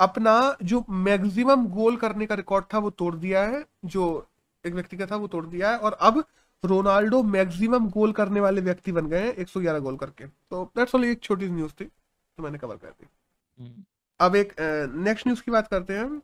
[0.00, 4.26] अपना जो मैक्सिमम गोल करने का रिकॉर्ड था, वो तोड़ दिया है, जो
[4.66, 6.24] एक व्यक्ति का था वो तोड़ दिया है। और अब
[6.64, 11.04] रोनाल्डो मैक्सिमम गोल करने वाले व्यक्ति बन गए हैं 111 गोल करके। तो दैट्स ऑल
[11.04, 13.06] एक छोटी न्यूज़ थी तो मैंने कवर कर दी।
[13.60, 13.84] हम्म।
[14.20, 14.54] अब एक
[14.94, 16.18] नेक्स्ट न्यूज़ की बात करते हैं।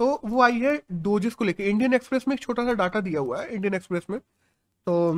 [0.00, 3.20] तो वो आई है डोजेस को लेके। इंडियन एक्सप्रेस में एक छोटा सा डाटा दिया
[3.20, 4.18] हुआ है इंडियन एक्सप्रेस में।
[4.86, 5.12] तो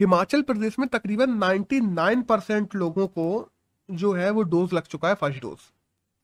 [0.00, 3.48] हिमाचल प्रदेश में तकरीबन 99 परसेंट लोगों को
[3.90, 5.58] जो है वो डोज लग चुका है फ़र्स्ट डोज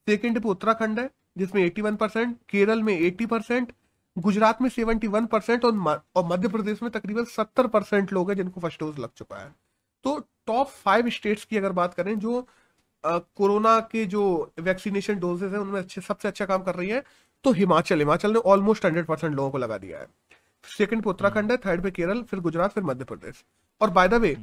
[0.06, 3.73] सेकेंड पे उत्तराखंड है जिसमें 81 परसेंट केरल में 80 परसेंट
[4.16, 8.61] गुजरात में 71 परसेंट और, और मध्य प्रदेश में तकरीबन 70 परसेंट लोग हैं जिनको
[8.61, 9.54] फ़र्स्ट डोज लग चुका है।
[10.04, 12.46] तो टॉप फाइव स्टेट्स की अगर बात करें जो
[13.04, 14.23] कोरोना के जो
[14.61, 17.02] वैक्सीनेशन डोजेस है उनमें अच्छे सबसे अच्छा काम कर रही है
[17.44, 20.06] तो हिमाचल। हिमाचल ने ऑलमोस्ट हंड्रेड परसेंट लोगों को लगा दिया है।
[20.64, 23.45] सेकंड पे उत्तराखंड है थर्ड पे केरल फिर गुजरात फिर मध्य प्रदेश।
[23.80, 24.36] और बाय द वे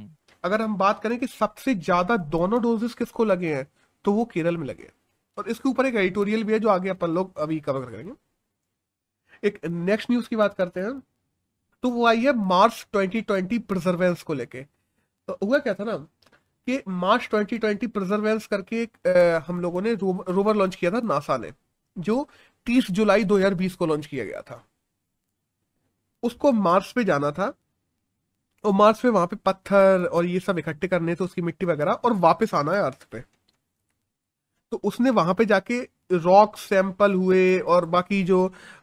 [0.44, 3.66] अगर हम बात करें कि सबसे ज़्यादा दोनों डोजेस किसको लगे हैं
[4.04, 4.92] तो वो केरल में लगे हैं।
[5.38, 8.12] और इसके ऊपर एक एडिटोरियल भी है जो आगे अपन लोग अभी कवर करेंगे।
[9.44, 11.00] एक नेक्स्ट न्यूज़ की बात करते हैं
[11.84, 16.82] तो वो आई है मार्च 2020 प्रिजर्वेंस को लेके। तो हुआ क्या था ना, कि
[16.88, 21.52] मार्च 2020 प्रिजर्वेंस करके एक हम लोगों ने रोवर लॉन्च किया था नासा ने,
[21.96, 22.28] जो
[22.66, 24.64] 30 जुलाई 2020 को लॉन्च किया गया था।
[26.22, 27.52] उसको मार्स पे जाना था,
[28.64, 31.92] और मार्स पे वहाँ पे पत्थर और ये सब इकट्ठे करने थे, उसकी मिट्टी वगैरह,
[31.94, 33.22] और वापस आना है अर्थ पे।
[34.74, 35.78] तो उसने वहाँ पे जाके
[36.12, 38.38] रॉक सैंपल हुए और बाकी जो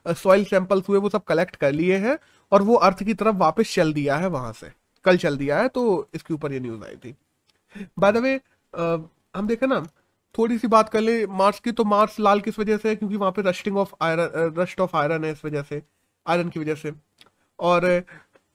[0.07, 2.17] सॉइल सैंपल्स हुए, वो सब कलेक्ट कर लिए हैं
[2.51, 4.71] और वो अर्थ की तरफ़ वापस चल दिया है वहाँ से।
[5.05, 5.83] कल चल दिया है तो
[6.15, 7.13] इसके ऊपर ये न्यूज़ आई थी।
[7.99, 8.33] बाय द वे
[8.73, 9.79] हम देखें ना,
[10.35, 12.95] थोड़ी सी बात कर ले मार्स की तो मार्स लाल किस वजह से है?
[12.95, 15.81] क्योंकि वहाँ पे rusting of iron rust of iron है इस वजह से
[16.25, 16.93] आयरन की वजह से।
[17.59, 18.03] और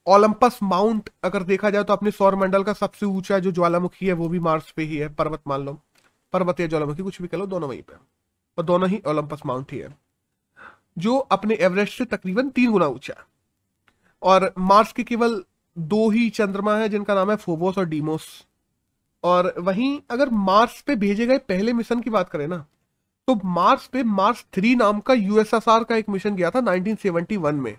[0.06, 4.12] ओलंपस माउंट अगर देखा जाए तो अपने सौर मंडल का सबसे ऊँचा जो ज्वालामुखी है,
[4.14, 5.80] वो भी मार्स पे ही है, पर्वत मान लो।
[6.32, 7.94] पर्वत या ज्वालामुखी कुछ भी कह लो, दोनों वहीं पे
[8.58, 9.94] और दोनों ही ओलंपस माउंट ही है।
[10.98, 13.14] जो अपने एवरेस्ट से तकरीबन तीन गुना ऊँचा
[14.22, 15.42] और मार्स के केवल
[15.76, 18.46] दो ही चंद्रमा है, जिनका नाम है फोबोस और डीमोस।
[19.24, 22.64] और वहीं अगर मार्स पे भेजे गए पहले मिशन की बात करें ना
[23.28, 27.76] तो मार्स पे मार्स थ्री नाम का यूएसएसआर का एक मिशन गया था 1971 में।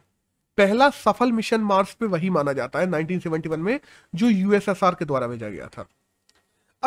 [0.57, 3.79] पहला सफल मिशन मार्स पे वही माना जाता है 1971 में,
[4.15, 5.86] जो यूएसएसआर के द्वारा भेजा गया था।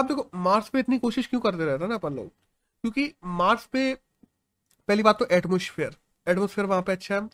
[0.01, 2.29] अब देखो मार्स पे इतनी कोशिश क्यों करते रहता ना अपन लोग?
[2.29, 3.95] क्योंकि मार्स पे
[4.89, 7.29] पहली बात तो एटमोस्फेयर एटमोस्फेयर वहाँ पे अच्छा है।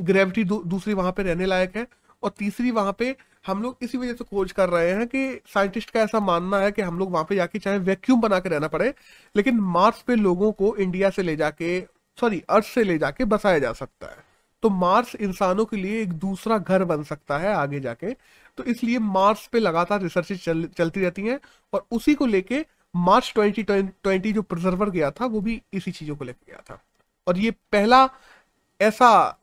[0.00, 1.86] ग्रेविटी दू, दूसरी वहाँ पे रहने लायक है।
[2.22, 5.90] और तीसरी वहाँ पे हम लोग इसी वजह से खोज कर रहे हैं कि साइंटिस्ट
[5.90, 8.68] का ऐसा मानना है कि हम लोग वहाँ पे जाके चाहे वैक्यूम बना के रहना
[8.68, 8.92] पड़े
[9.36, 11.80] लेकिन मार्स पे लोगों को इंडिया से ले जाके
[12.18, 14.24] सॉरी अर्थ से ले जाके बसाया जा सकता है।
[14.62, 18.16] तो मार्स इंसानों के लिए एक दूसरा घर बन सकता है आगे जाके।
[18.60, 21.40] तो इसलिए मार्स पे लगातार रिसर्च चल, चलती रहती हैं
[21.72, 22.64] और उसी को लेके
[22.96, 26.82] मार्च 2020 जो प्रिजर्वर गया था वो भी इसी चीज़ों को लेके गया था।
[27.26, 28.08] और ये पहला
[28.80, 29.38] ऐसा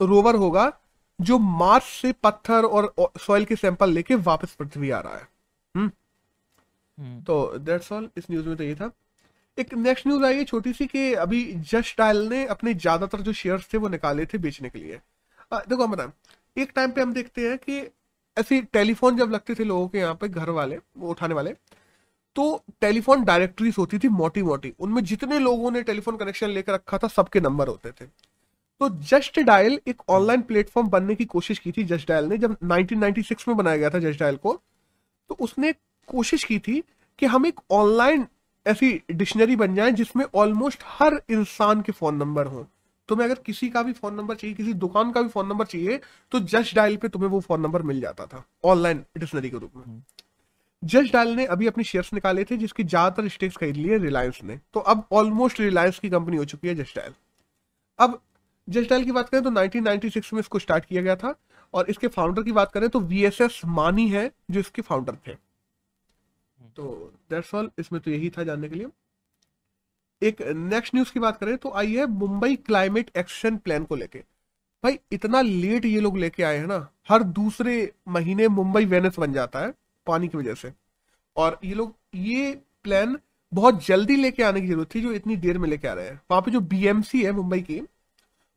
[0.00, 0.72] रोवर होगा
[1.18, 5.28] जो मार्स से पत्थर और सॉइल के सैंपल लेके वापस पृथ्वी आ रहा है।
[5.74, 5.90] हम्म,
[6.98, 8.90] हम्म। तो दैट्स ऑल इस न्यूज़ में तो ये था।
[9.58, 13.32] एक नेक्स्ट न्यूज़ आई है छोटी सी कि अभी जस्ट डायल ने अपने ज़्यादातर जो
[13.32, 15.00] शेयर्स थे वो निकाले थे बेचने के लिए।
[15.52, 16.12] आ, देखो हम बताएँ
[16.56, 17.80] एक टाइम पे हम देखते हैं कि
[18.36, 21.54] ऐसे टेलीफोन जब लगते थे लोगों के यहाँ पे घर वाले, वो उठाने वाले
[22.36, 26.98] तो टेलीफोन डायरेक्टरीज होती थी मोटी मोटी उनमें जितने लोगों ने टेलीफोन कनेक्शन लेकर रखा
[26.98, 28.06] था, सबके नंबर होते थे।
[28.80, 32.56] तो जस्ट डायल एक ऑनलाइन प्लेटफॉर्म बनने की कोशिश की थी जस्ट डायल ने, जब
[32.64, 34.52] 1996 में बनाया गया था जस्ट डायल को
[35.30, 35.72] तो उसने
[36.08, 36.82] कोशिश की थी
[37.18, 38.26] कि हम एक ऑनलाइन
[38.66, 42.66] ऐसी डिक्शनरी बन जाए जिसमें ऑलमोस्ट हर इंसान के फ़ोन नंबर हो।
[43.08, 46.00] तुम्हें अगर किसी का भी फ़ोन नंबर चाहिए किसी दुकान का भी फ़ोन नंबर चाहिए
[46.32, 49.76] तो जस्ट डायल पे तुम्हें वो फ़ोन नंबर मिल जाता था ऑनलाइन डिक्शनरी के रूप
[49.76, 50.02] में।
[50.82, 54.58] जस्ट डायल ने अभी अपने शेयर्स निकाले थे जिसकी ज़्यादातर स्टेक्स खरीद लिए रिलायंस ने।
[54.74, 57.14] तो अब ऑलमोस्ट रिलायंस की कंपनी हो चुकी है जस्ट डायल
[57.98, 58.20] अब
[58.68, 61.34] जस्ट डायल की बात करें तो 1996 में इसको स्टार्ट किया गया था
[61.74, 65.16] और इसके फाउंडर की बात करें तो वी एस एस मानी है जो इसके फाउंडर
[65.26, 65.34] थे।
[66.76, 68.86] तो दैट्स ऑल इसमें तो यही था जानने के लिए।
[70.22, 74.18] एक नेक्स्ट न्यूज़ की बात करें तो आई है मुंबई क्लाइमेट एक्शन प्लान को लेके।
[74.84, 79.32] भाई, इतना लेट ये लोग लेके आए हैं ना, हर दूसरे महीने मुंबई वेनेस बन
[79.32, 79.72] जाता है,
[80.06, 80.72] पानी की वजह से।
[81.36, 82.52] और ये लोग, ये
[82.84, 83.18] प्लान
[83.52, 86.20] बहुत जल्दी लेके आने की ज़रूरत थी, जो इतनी देर में लेके आ रहे हैं।
[86.30, 87.80] वहाँ पे जो बीएमसी है मुंबई की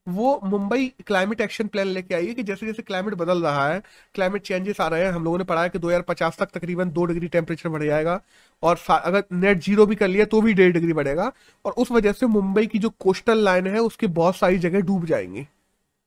[0.10, 3.82] वो मुंबई क्लाइमेट एक्शन प्लान लेके आई है कि जैसे जैसे क्लाइमेट बदल रहा है
[4.16, 7.06] क्लाइमेट चेंजेस आ रहे हैं, हम लोगों ने पढ़ा है कि 2050 तक तकरीबन दो
[7.06, 8.20] डिग्री टेम्परेचर बढ़ जाएगा
[8.64, 11.32] और अगर नेट ज़ीरो भी कर लिया तो भी डेढ़ डिग्री बढ़ेगा
[11.66, 15.06] और उस वजह से मुंबई की जो कोस्टल लाइन है उसकी बहुत सारी जगह डूब
[15.06, 15.48] जाएँगी।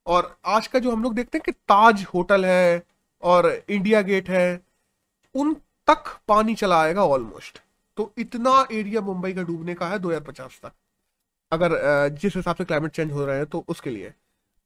[0.06, 2.82] और आज का जो हम लोग देखते हैं कि ताज होटल है
[3.22, 4.60] और इंडिया गेट है,
[5.34, 5.54] उन
[5.88, 7.60] तक पानी चला आएगा ऑलमोस्ट
[7.98, 10.72] तो इतना एरिया मुंबई का डूबने का है 2050 तक।
[11.52, 14.12] अगर जिस हिसाब से क्लाइमेट चेंज हो रहे हैं तो उसके लिए।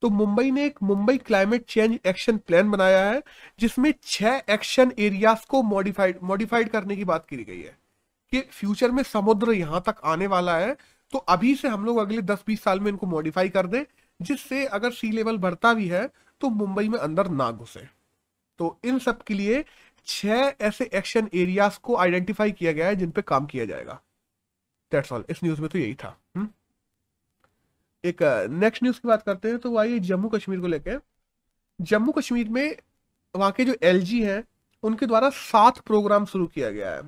[0.02, 3.22] तो मुंबई ने एक Mumbai climate change action plan बनाया है,
[3.58, 7.76] जिसमें छह एक्शन एरियाज़ को मॉडिफाइड मॉडिफाइड करने की बात की गई है,
[8.32, 10.76] कि फ्यूचर में समुद्र यहाँ तक आने वाला है
[11.12, 13.82] तो अभी से हम लोग अगले 10-20 साल में इनको मॉडिफाई कर दें,
[14.20, 16.06] जिससे अगर सी लेवल बढ़ता भी है
[16.40, 17.80] तो मुंबई में अंदर ना घुसे।
[18.60, 19.64] तो इन सब के लिए
[20.06, 24.00] छह ऐसे एक्शन एरियाज़ को आइडेंटिफाई किया गया है, जिन पे काम किया जाएगा।
[24.92, 26.16] दैट्स ऑल इस न्यूज़ में तो यही था?
[28.06, 31.00] एक नेक्स्ट न्यूज़ की बात करते हैं तो वो आई जम्मू कश्मीर को लेकर
[31.78, 32.76] जम्मू कश्मीर में
[33.34, 34.42] वहाँ के जो एलजी हैं,
[34.82, 37.02] उनके द्वारा सात प्रोग्राम शुरू किया गया है।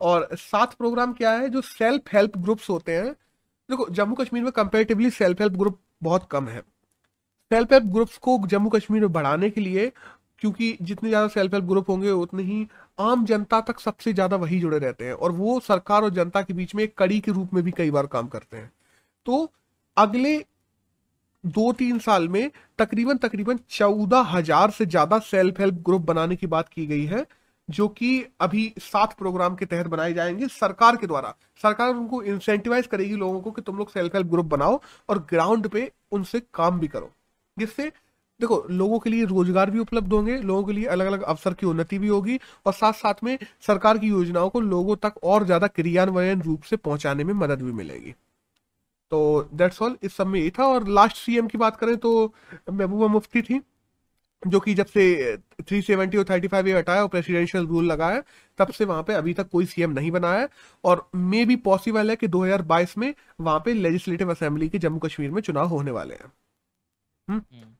[0.00, 3.12] और सात प्रोग्राम क्या है, जो सेल्फ हेल्प ग्रुप्स होते हैं,
[3.68, 8.38] देखो, जम्मू कश्मीर में कंपेरेटिवली सेल्फ हेल्प ग्रुप बहुत कम है। सेल्फ हेल्प ग्रुप्स को
[8.46, 9.90] जम्मू कश्मीर में बढ़ाने के लिए,
[10.38, 12.66] क्योंकि जितने ज़्यादा सेल्फ हेल्प ग्रुप होंगे, उतने ही
[12.98, 16.54] आम जनता तक सबसे ज़्यादा वही जुड़े रहते हैं। और वो सरकार और जनता के
[16.54, 18.70] बीच में एक कड़ी के रूप में भी कई बार काम करते हैं।
[19.26, 19.52] तो
[19.96, 20.36] अगले
[21.44, 26.46] दो तीन साल में तकरीबन तकरीबन चौदह हज़ार से ज़्यादा सेल्फ हेल्प ग्रुप बनाने की
[26.46, 27.24] बात की गई है,
[27.68, 32.86] जो कि अभी सात प्रोग्राम के तहत बनाए जाएँगे सरकार के द्वारा। सरकार उनको इंसेंटिवाइज
[32.86, 36.80] करेगी लोगों को कि तुम लोग सेल्फ हेल्प ग्रुप बनाओ और ग्राउंड पे उनसे काम
[36.80, 37.10] भी करो।
[37.56, 37.92] जिससे,
[38.40, 41.66] देखो, लोगों के लिए रोज़गार भी उपलब्ध होंगे, लोगों के लिए अलग अलग अवसर की
[41.66, 45.66] उन्नति भी होगी और साथ साथ में सरकार की योजनाओं को लोगों तक और ज़्यादा
[45.68, 48.14] क्रियान्वयन रूप से पहुँचाने में मदद भी मिलेगी।
[49.14, 52.34] तो दैट्स ऑल इस सब में यही था। और लास्ट सीएम की बात करें तो
[52.72, 53.60] महबूबा मुफ्ती थी
[54.46, 55.02] जो कि जब से
[55.62, 58.22] 370 और 35 ये हटाया और प्रेसिडेंशियल रूल लगाया
[58.58, 60.48] तब से वहाँ पे अभी तक कोई सीएम नहीं बना है।
[60.84, 65.30] और मे भी पॉसिबल है कि 2022 में वहाँ पे लेजिस्लेटिव असेंबली के जम्मू कश्मीर
[65.30, 66.32] में चुनाव होने वाले हैं।
[67.30, 67.42] हम्म?
[67.52, 67.74] हम्म।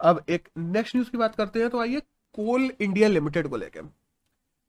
[0.00, 2.00] अब एक नेक्स्ट न्यूज़ की बात करते हैं तो आइए
[2.34, 3.82] कोल इंडिया लिमिटेड को लेकर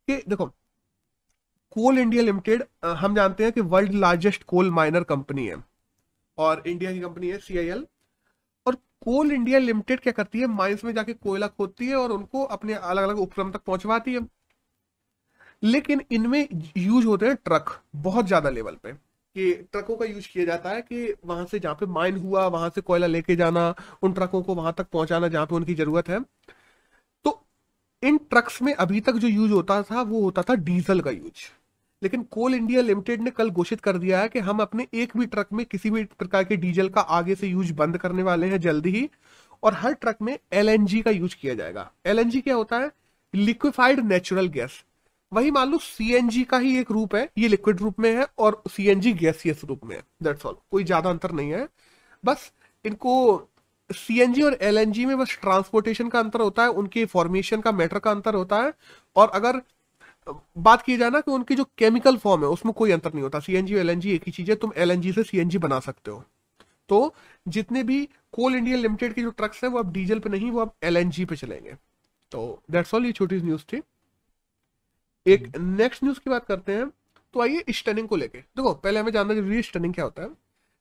[0.07, 0.45] कि देखो
[1.71, 5.70] कोल इंडिया लिमिटेड हम जानते हैं कि world largest coal miner company है।
[6.41, 7.85] और इंडिया की कंपनी है सीआईएल
[8.65, 10.47] और कोल इंडिया लिमिटेड क्या करती है?
[10.47, 14.27] माइंस में जाके कोयला खोदती है और उनको अपने अलग अलग उपक्रम तक पहुंचवाती है।
[15.63, 18.93] लेकिन इनमें यूज़ होते हैं ट्रक बहुत ज़्यादा लेवल पे।
[19.35, 22.69] कि ट्रकों का यूज़ किया जाता है कि वहाँ से जहाँ पे माइन हुआ, वहाँ
[22.69, 23.73] से कोयला लेके जाना,
[24.03, 26.19] उन ट्रकों को वहाँ तक पहुंचाना जहाँ पे उनकी ज़रूरत है।
[27.25, 27.39] तो
[28.03, 31.49] इन ट्रक्स में अभी तक जो यूज़ होता था, वो होता था डीजल का यूज़
[32.01, 35.25] लेकिन कोल इंडिया लिमिटेड ने कल घोषित कर दिया है कि हम अपने एक भी
[35.25, 38.59] ट्रक में किसी भी प्रकार के डीजल का आगे से यूज़ बंद करने वाले हैं
[38.59, 39.09] जल्दी ही,
[39.63, 42.91] और हर ट्रक में एलएनजी का यूज़ किया जाएगा। एलएनजी क्या होता है?
[43.33, 44.83] Liquefied natural gas.
[45.31, 48.61] वही मान लो सीएनजी का ही एक रूप है, ये लिक्विड रूप में है, और
[48.69, 51.67] सी सीएनजी गैसियस रूप में है। ऑल कोई ज़्यादा अंतर नहीं है।
[52.25, 52.51] बस
[52.85, 53.47] इनको
[53.89, 58.11] सीएनजी और एलएनजी में बस ट्रांसपोर्टेशन का अंतर होता है, उनके फॉर्मेशन का मैटर का
[58.11, 58.73] अंतर होता है,
[59.15, 59.61] और अगर
[60.57, 63.39] बात की जाए ना कि उनकी जो केमिकल फॉर्म है उसमें कोई अंतर नहीं होता।
[63.39, 66.23] सीएनजी और एलएनजी एक ही चीज़ है तुम एलएनजी से सीएनजी बना सकते हो।
[66.89, 67.13] तो
[67.47, 68.03] जितने भी
[68.33, 71.25] कोल इंडिया लिमिटेड के जो ट्रक्स हैं वो अब डीजल पे नहीं वो अब एलएनजी
[71.25, 71.75] पे चलेंगे।
[72.31, 73.81] तो दैट्स ऑल ये छोटी न्यूज़ थी।
[75.25, 76.89] एक नेक्स्ट न्यूज़ की बात करते हैं।
[77.33, 80.29] तो आइए स्टनिंग को लेके। देखो पहले हमें जानना ज़रूरी है स्टनिंग क्या होता है।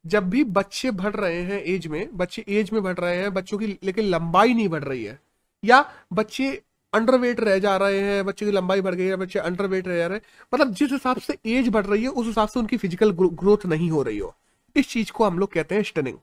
[0.05, 3.59] जब भी बच्चे बढ़ रहे हैं एज में बच्चे एज में बढ़ रहे हैं बच्चों
[3.59, 5.19] की लेकिन लंबाई नहीं बढ़ रही है
[5.65, 6.51] या बच्चे
[6.93, 10.07] अंडरवेट रह जा रहे हैं, बच्चे की लंबाई बढ़ गई है, बच्चे अंडरवेट रह जा
[10.07, 13.11] रहे हैं। मतलब जिस हिसाब से एज बढ़ रही है, उस हिसाब से उनकी फ़िज़िकल
[13.13, 14.35] ग्रोथ नहीं हो रही हो।
[14.77, 16.19] इस चीज़ को हम लोग कहते हैं स्टनिंग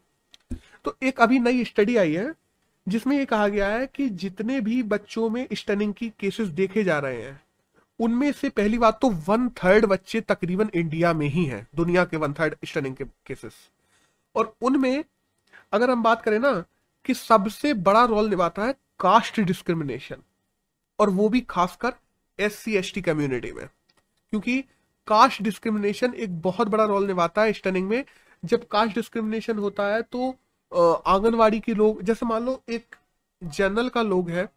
[0.86, 2.34] तो एक अभी नई स्टडी आई है,
[2.88, 7.00] जिसमें ये कहा गया है कि जितने भी बच्चों में स्टनिंग की केसेस देखे जा
[7.00, 7.42] रहे हैं,
[8.00, 12.18] उनमें से पहली बात तो वन थर्ड बच्चे तकरीबन इंडिया में ही हैं, दुनिया के
[12.18, 13.54] वन थर्ड स्टनिंग के केसेस
[14.36, 15.04] और उनमें
[15.74, 16.54] अगर हम बात करें ना,
[17.06, 20.24] कि सबसे बड़ा रोल निभाता है कास्ट डिस्क्रिमिनेशन
[21.00, 21.94] और वो भी खासकर
[22.40, 23.66] S C S T community में।
[24.34, 24.62] क्योंकि
[25.08, 28.04] कास्ट डिस्क्रिमिनेशन एक बहुत बड़ा रोल निभाता है स्टनिंग में।
[28.44, 30.30] जब कास्ट डिस्क्रिमिनेशन होता है तो
[31.08, 32.96] आंगनवाड़ी के लोग, जैसे मान लो एक
[33.42, 34.48] जनरल का लोग है,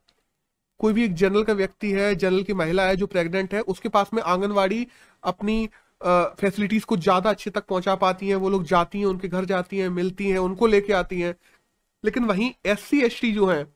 [0.80, 3.88] कोई भी एक जनरल का व्यक्ति है जनरल की महिला है जो प्रेग्नेंट है, उसके
[3.88, 4.86] पास में आंगनवाड़ी
[5.22, 5.68] अपनी
[6.00, 9.78] फैसिलिटीज़ को ज़्यादा अच्छे तक पहुँचा पाती हैं। वो लोग जाती हैं, उनके घर जाती
[9.78, 11.34] हैं, मिलती हैं, उनको लेके आती हैं।
[12.04, 13.66] लेकिन वहीं एस सी जो है,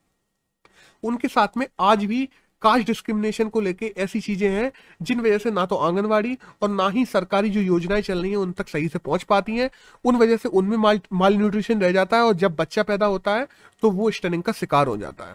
[1.02, 2.28] उनके साथ में आज भी
[2.64, 4.70] कास्ट डिस्क्रिमिनेशन को लेके ऐसी चीज़ें हैं
[5.02, 8.36] जिन वजह से ना तो आंगनवाड़ी और ना ही सरकारी जो योजनाएँ चल रही हैं
[8.38, 9.70] उन तक सही से पहुँच पाती हैं।
[10.04, 13.34] उन वजह से उनमें माल माल न्यूट्रिशन रह जाता है और जब बच्चा पैदा होता
[13.34, 13.46] है
[13.82, 15.34] तो वो स्टनिंग का शिकार हो जाता है।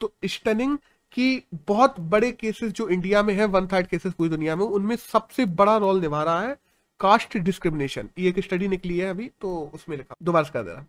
[0.00, 0.76] तो स्टनिंग
[1.16, 4.96] की बहुत बड़े केसेस जो इंडिया में है वन थर्ड केसेस पूरी दुनिया में, उनमें
[4.96, 6.56] सबसे बड़ा रोल निभा रहा है
[7.00, 10.84] कास्ट डिस्क्रिमिनेशन ये एक स्टडी निकली है अभी तो उसमें लिखा, दोबारा कर दे रहा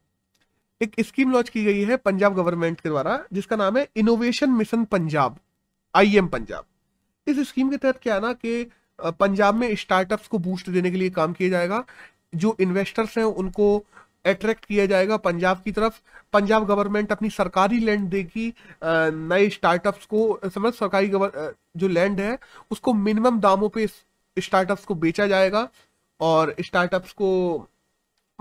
[0.81, 4.83] एक स्कीम लॉन्च की गई है पंजाब गवर्नमेंट के द्वारा, जिसका नाम है innovation mission
[4.85, 5.37] Punjab
[5.93, 6.65] I am Punjab.
[7.27, 8.71] इस स्कीम के तहत क्या है ना कि
[9.19, 11.83] पंजाब में स्टार्टअप्स को बूस्ट देने के लिए काम किया जाएगा।
[12.35, 13.77] जो इन्वेस्टर्स हैं उनको
[14.25, 15.99] अट्रैक्ट किया जाएगा पंजाब की तरफ़।
[16.33, 22.37] पंजाब गवर्नमेंट अपनी सरकारी लैंड देगी नए स्टार्टअप्स को, समझ, सरकारी गवर जो लैंड है,
[22.71, 23.87] उसको मिनिमम दामों पे
[24.37, 25.67] स्टार्टअप्स को बेचा जाएगा।
[26.19, 27.29] और स्टार्टअप्स को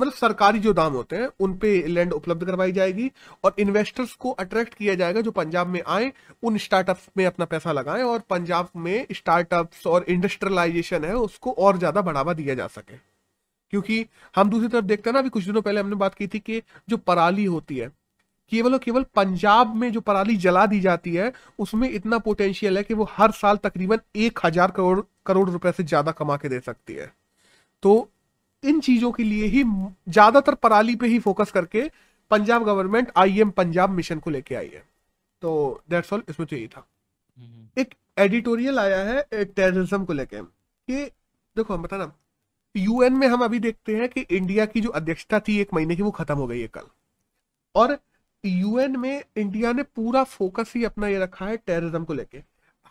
[0.01, 3.11] मतलब सरकारी जो दाम होते हैं, उन पे लैंड उपलब्ध करवाई जाएगी
[3.45, 7.73] और इन्वेस्टर्स को अट्रैक्ट किया जाएगा जो पंजाब में आए, उन स्टार्टअप्स में अपना पैसा
[7.73, 12.97] लगाएँ और पंजाब में स्टार्टअप्स और इंडस्ट्रियलाइजेशन है, उसको और ज़्यादा बढ़ावा दिया जा सके।
[13.73, 16.39] क्योंकि हम दूसरी तरफ़ देखते हैं ना, अभी कुछ दिनों पहले हमने बात की थी
[16.39, 17.91] कि जो पराली होती है,
[18.53, 22.83] केवल और केवल पंजाब में जो पराली जला दी जाती है, उसमें इतना पोटेंशियल है
[22.83, 26.61] कि वो हर साल तकरीबन एक हज़ार करोड़ करोड़ रुपए से ज़्यादा कमा के दे
[26.61, 27.13] सकती है।
[27.83, 28.09] तो
[28.63, 31.91] इन चीज़ों के लिए ही ज़्यादातर पराली पे ही फोकस करके
[32.31, 34.83] Punjab government I am Punjab mission को लेके आई है।
[35.43, 36.87] तो दैट्स ऑल इसमें तो यही था।
[37.39, 41.05] हम्म। एक एडिटोरियल आया है टेररिज्म को लेके कि
[41.57, 42.13] देखो हम बता ना
[42.75, 46.03] यूएन में हम अभी देखते हैं कि इंडिया की जो अध्यक्षता थी एक महीने की
[46.03, 46.87] वो खत्म हो गई है कल।
[47.75, 47.99] और
[48.45, 52.43] यूएन में इंडिया ने पूरा फोकस ही अपना ये रखा है टेररिज्म को लेके।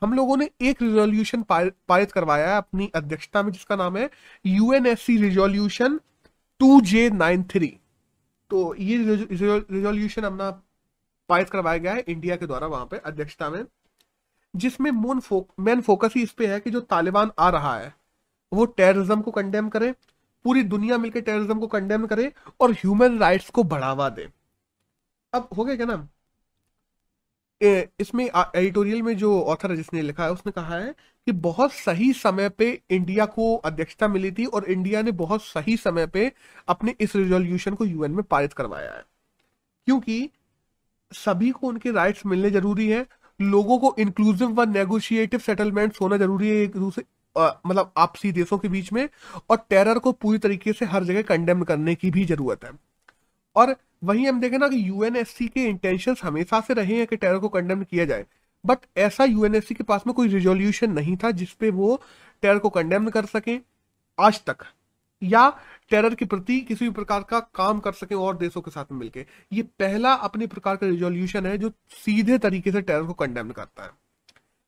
[0.02, 4.10] हम लोगों ने एक रिजोल्यूशन पारित करवाया है अपनी अध्यक्षता में जिसका नाम है
[4.46, 6.00] UNSC resolution
[6.60, 7.78] two J nine three
[8.52, 10.50] तो ये रिजोल्यूशन अपना
[11.30, 13.64] पारित करवाया गया है इंडिया के द्वारा वहाँ पे अध्यक्षता में
[14.54, 17.94] जिसमें मोन फोक, मेन फोकस ही इस पे है कि जो तालिबान आ रहा है
[18.52, 19.92] वो टेररिज्म को कंडेम करे
[20.46, 24.28] पूरी दुनिया मिलकर टेररिज्म को कंडेम करे और ह्यूमन राइट्स को बढ़ावा दे।
[25.34, 26.08] अब हो गया क्या ना
[27.62, 30.94] इसमें एडिटोरियल में जो ऑथर है, जिसने लिखा है, उसने कहा है
[31.28, 35.78] कि बहुत सही समय पे इंडिया को अध्यक्षता मिली थी और इंडिया ने बहुत सही
[35.78, 36.32] समय पे
[36.68, 39.04] अपने इस रिजोल्यूशन को यूएन में पारित करवाया है।
[39.88, 40.30] क्योंकि
[41.12, 43.06] सभी को उनके राइट्स मिलने ज़रूरी है,
[43.40, 47.04] लोगों को इंक्लूसिव व नेगोशिएटिव सेटलमेंट होना ज़रूरी है एक दूसरे
[47.36, 49.08] मतलब आपसी देशों के बीच में,
[49.50, 52.72] और टेरर को पूरी तरीके से हर जगह कंडेम करने की भी ज़रूरत है।
[53.56, 57.38] और वहीं हम देखें ना कि यूएनएससी के इंटेंशन हमेशा से रहे हैं कि टेरर
[57.40, 58.26] को कंडेम किया जाए।
[58.64, 62.02] बट ऐसा यूएनएससी के पास में कोई रिजोल्यूशन नहीं था जिसपे वो
[62.44, 63.58] टेरर को कंडेम कर सके
[64.18, 64.66] आज तक।
[65.22, 65.50] या
[65.92, 69.26] टेरर के प्रति किसी भी प्रकार का काम कर सके और देशों के साथ मिलकर
[69.52, 73.84] ये पहला अपने प्रकार का रिजोल्यूशन है जो सीधे तरीके से टेरर को कंडेम करता
[73.84, 73.90] है।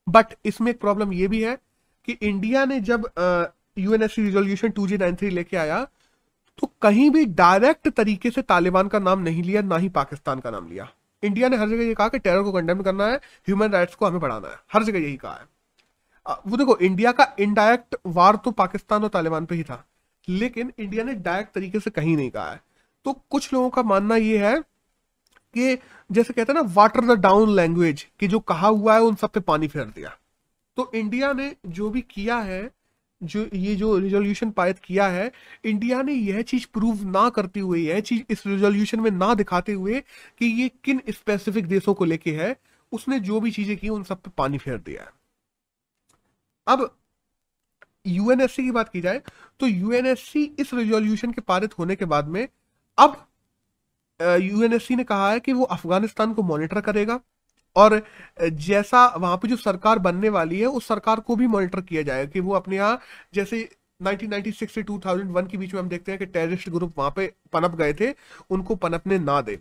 [0.06, 1.56] बट इसमें एक प्रॉब्लम ये भी है
[2.08, 3.08] कि इंडिया ने जब
[3.78, 5.86] UNSC resolution two G nine three लेके आया
[6.58, 10.50] तो कहीं भी डायरेक्ट तरीके से तालिबान का नाम नहीं लिया, ना ही पाकिस्तान का
[10.50, 10.88] नाम लिया।
[11.22, 14.06] इंडिया ने हर जगह ये कहा कि टेरर को कंडेम करना है ह्यूमन राइट्स को
[14.06, 15.50] हमें बढ़ाना है। हर जगह यही कहा है।
[16.46, 19.84] वो देखो, इंडिया का इनडायरेक्ट वार तो पाकिस्तान और तालिबान पे ही था,
[20.28, 22.60] लेकिन इंडिया ने डायरेक्ट तरीके से कहीं नहीं कहा है।
[23.06, 24.60] तो कुछ लोगों का मानना यह है
[25.54, 25.78] कि
[26.10, 29.30] जैसे कहते हैं ना वाटर द डाउन लैंग्वेज कि जो कहा हुआ है उन सब
[29.30, 30.16] पे पानी फेर दिया।
[30.76, 32.62] तो इंडिया ने जो भी किया है
[33.22, 35.30] जो ये जो रिजोल्यूशन पारित किया है
[35.64, 39.72] इंडिया ने यह चीज़ प्रूव ना करते हुए, यह चीज़ इस रिजोल्यूशन में ना दिखाते
[39.72, 40.00] हुए
[40.40, 42.56] कि ये किन स्पेसिफिक देशों को लेके है,
[42.92, 45.10] उसने जो भी चीज़ें की, उन सब पे पानी फेर दिया है।
[46.66, 46.90] अब
[48.06, 49.20] यूएनएससी की बात की जाए
[49.60, 52.46] तो यूएनएससी इस रिजोल्यूशन के पारित होने के बाद में,
[52.98, 53.16] अब
[54.20, 57.20] यूएनएससी ने कहा है कि वो अफ़गानिस्तान को मॉनिटर करेगा।
[57.76, 58.02] और
[58.42, 62.30] जैसा वहाँ पे जो सरकार बनने वाली है, उस सरकार को भी मॉनिटर किया जाएगा
[62.30, 63.00] कि वो अपने यहाँ,
[63.34, 63.68] जैसे
[64.02, 67.74] 1996 से 2001 के बीच में हम देखते हैं कि टेररिस्ट ग्रुप वहाँ पे पनप
[67.76, 68.14] गए थे,
[68.50, 69.58] उनको पनपने ना दे।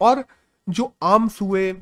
[0.00, 0.24] और
[0.68, 1.74] जो आर्म्स हुए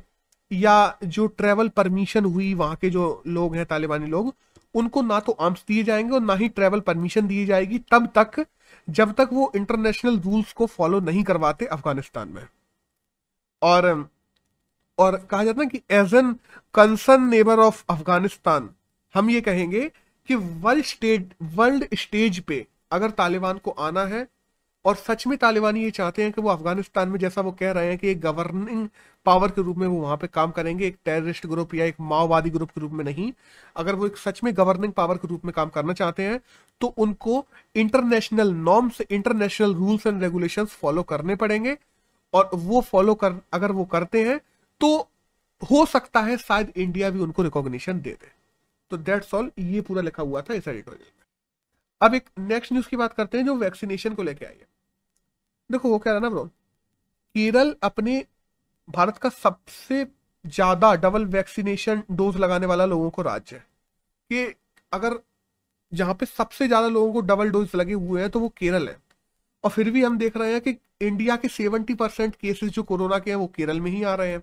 [0.52, 4.34] या जो ट्रेवल परमिशन हुई, वहाँ के जो लोग हैं, तालिबानी लोग,
[4.74, 8.46] उनको ना तो आर्म्स दिए जाएँगे और ना ही ट्रेवल परमिशन दी जाएगी, तब तक,
[8.90, 12.46] जब तक वो इंटरनेशनल रूल्स को फॉलो नहीं करवाते अफ़गानिस्तान में।
[13.62, 14.08] और
[14.98, 16.32] और कहा जाता है कि as an
[16.74, 18.68] concern neighbour of Afghanistan
[19.14, 19.88] हम ये कहेंगे
[20.28, 24.26] कि वर्ल्ड स्टेज वर्ल्ड स्टेज पे अगर तालिबान को आना है
[24.84, 27.88] और सच में तालिबानी ये चाहते हैं कि वो अफ़गानिस्तान में, जैसा वो कह रहे
[27.88, 28.88] हैं कि एक गवर्निंग
[29.26, 32.50] पावर के रूप में वो वहाँ पे काम करेंगे, एक टेररिस्ट ग्रुप या एक माओवादी
[32.50, 33.32] ग्रुप के रूप में नहीं,
[33.76, 36.40] अगर वो एक सच में गवर्निंग पावर के रूप में काम करना चाहते हैं
[36.80, 41.76] तो उनको international norms international rules and regulation follow करने पड़ेंगे
[42.34, 44.40] और वो फॉलो कर, अगर वो करते हैं
[44.80, 44.96] तो
[45.62, 48.30] हो सकता है शायद इंडिया भी उनको रिकॉग्निशन दे दे।
[48.90, 51.24] तो दैट्स ऑल ये पूरा लिखा हुआ था इस एडिटोरियल में।
[52.00, 54.66] अब एक नेक्स्ट न्यूज़ की बात करते हैं जो वैक्सीनेशन को लेके आई है।
[55.70, 58.24] देखो, वो कह रहा ना ब्रो केरल अपने
[58.88, 60.04] भारत का सबसे
[60.44, 63.64] ज़्यादा डबल वैक्सीनेशन डोज लगाने वाला लोगों को राज्य है।
[64.30, 64.54] कि
[64.92, 65.18] अगर
[65.92, 68.96] जहाँ पे सबसे ज़्यादा लोगों को डबल डोज लगे हुए हैं तो वो केरल है।
[69.64, 73.18] और फिर भी हम देख रहे हैं कि इंडिया के सेवेंटी परसेंट केसेस जो कोरोना
[73.18, 74.42] के हैं, वो केरल में ही आ रहे हैं।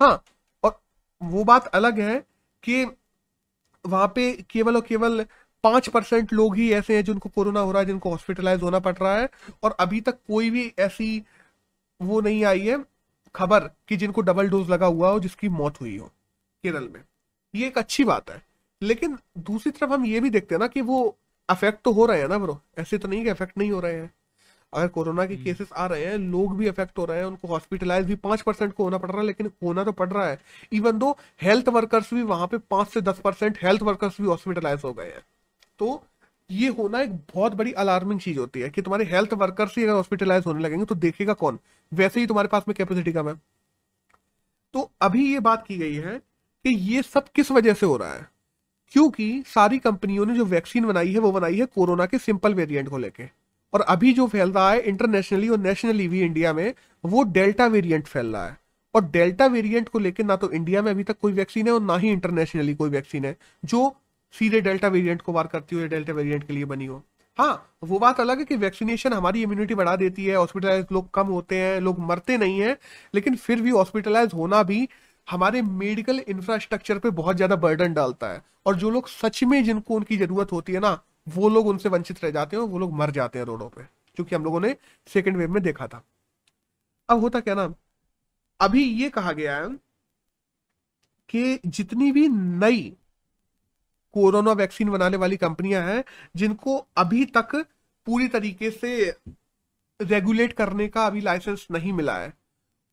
[0.00, 0.22] हाँ
[0.64, 0.80] और
[1.20, 2.18] वो बात अलग है
[2.62, 2.84] कि
[3.84, 5.24] वहाँ पे केवल और केवल
[5.64, 8.94] पाँच परसेंट लोग ही ऐसे हैं जिनको कोरोना हो रहा है, जिनको हॉस्पिटलाइज होना पड़
[8.96, 9.28] रहा है,
[9.64, 11.22] और अभी तक कोई भी ऐसी
[12.00, 12.78] वो नहीं आई है
[13.34, 16.06] खबर कि जिनको डबल डोज लगा हुआ हो, जिसकी मौत हुई हो,
[16.64, 17.02] केरल में।
[17.54, 18.42] ये एक अच्छी बात है।
[18.82, 21.16] लेकिन दूसरी तरफ़ हम ये भी देखते हैं ना कि वो
[21.48, 23.94] अफेक्ट तो हो रहे हैं ना ब्रो। ऐसे तो नहीं कि अफेक्ट नहीं हो रहे
[23.94, 24.10] हैं।
[24.72, 27.48] अगर कोरोना के केसेस हम्म। आ रहे हैं लोग भी अफेक्ट हो रहे हैं उनको
[27.48, 30.38] हॉस्पिटलाइज भी पाँच परसेंट को होना पड़ रहा है लेकिन होना तो पड़ रहा है।
[30.72, 34.80] इवन दो हेल्थ वर्कर्स भी वहाँ पे पाँच से दस परसेंट हेल्थ वर्कर्स भी हॉस्पिटलाइज
[34.84, 35.24] हो गए हैं।
[35.80, 36.02] तो
[36.50, 39.92] ये होना एक बहुत बड़ी अलार्मिंग चीज़ होती है कि तुम्हारे हेल्थ वर्कर्स ही अगर
[39.92, 41.58] हॉस्पिटलाइज होने लगेंगे तो देखेगा कौन?
[41.92, 43.34] वैसे ही तुम्हारे पास में कैपेसिटी कम है।
[44.74, 46.18] तो अभी ये बात की गई है
[46.64, 48.26] कि ये सब किस वजह से हो रहा है?
[48.92, 52.88] क्योंकि सारी कंपनियों ने जो वैक्सीन बनाई है वो बनाई है कोरोना के सिंपल वेरिएंट
[52.88, 53.39] को लेके।
[53.72, 56.72] और अभी जो फैल रहा है इंटरनेशनली और नेशनली भी इंडिया में,
[57.04, 58.58] वो डेल्टा वेरिएंट फैल रहा है।
[58.94, 61.82] और डेल्टा वेरिएंट को लेकर ना तो इंडिया में अभी तक कोई वैक्सीन है और
[61.82, 63.96] ना ही इंटरनेशनली कोई वैक्सीन है, जो
[64.34, 67.02] सीधे डेल्टा वेरिएंट को वार करती हो या डेल्टा वेरिएंट के लिए बनी हो।
[67.38, 71.26] हाँ वो बात अलग है कि वैक्सीनेशन हमारी इम्यूनिटी बढ़ा देती है हॉस्पिटलाइज लोग कम
[71.26, 72.76] होते हैं, लोग मरते नहीं है,
[73.14, 74.88] लेकिन फिर भी हॉस्पिटलाइज होना भी
[75.28, 79.94] हमारे मेडिकल इंफ्रास्ट्रक्चर पे बहुत ज़्यादा बर्डन डालता है। और जो लोग सच में जिनको
[79.94, 80.98] उनकी ज़रूरत होती है ना
[81.30, 83.82] वो लोग उनसे वंचित रह जाते हैं और वो लोग मर जाते हैं रोडों पे
[84.16, 84.74] क्योंकि हम लोगों ने
[85.08, 86.02] सेकेंड वेव में देखा था।
[87.08, 87.72] अब होता क्या ना,
[88.60, 89.68] अभी ये कहा गया है
[91.28, 92.80] कि जितनी भी नई
[94.14, 96.04] कोरोना वैक्सीन बनाने वाली कंपनियाँ हैं,
[96.36, 97.54] जिनको अभी तक
[98.06, 99.10] पूरी तरीके से
[100.00, 102.32] रेगुलेट करने का अभी लाइसेंस नहीं मिला है,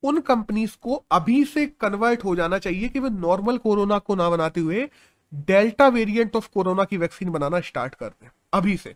[0.04, 4.30] उन कंपनीज़ को अभी से कन्वर्ट हो जाना चाहिए कि वे नॉर्मल कोरोना को ना
[4.30, 4.90] बनाते हुए
[5.34, 8.96] डेल्टा वेरिएंट ऑफ़ कोरोना की वैक्सीन बनाना स्टार्ट कर दें, अभी से।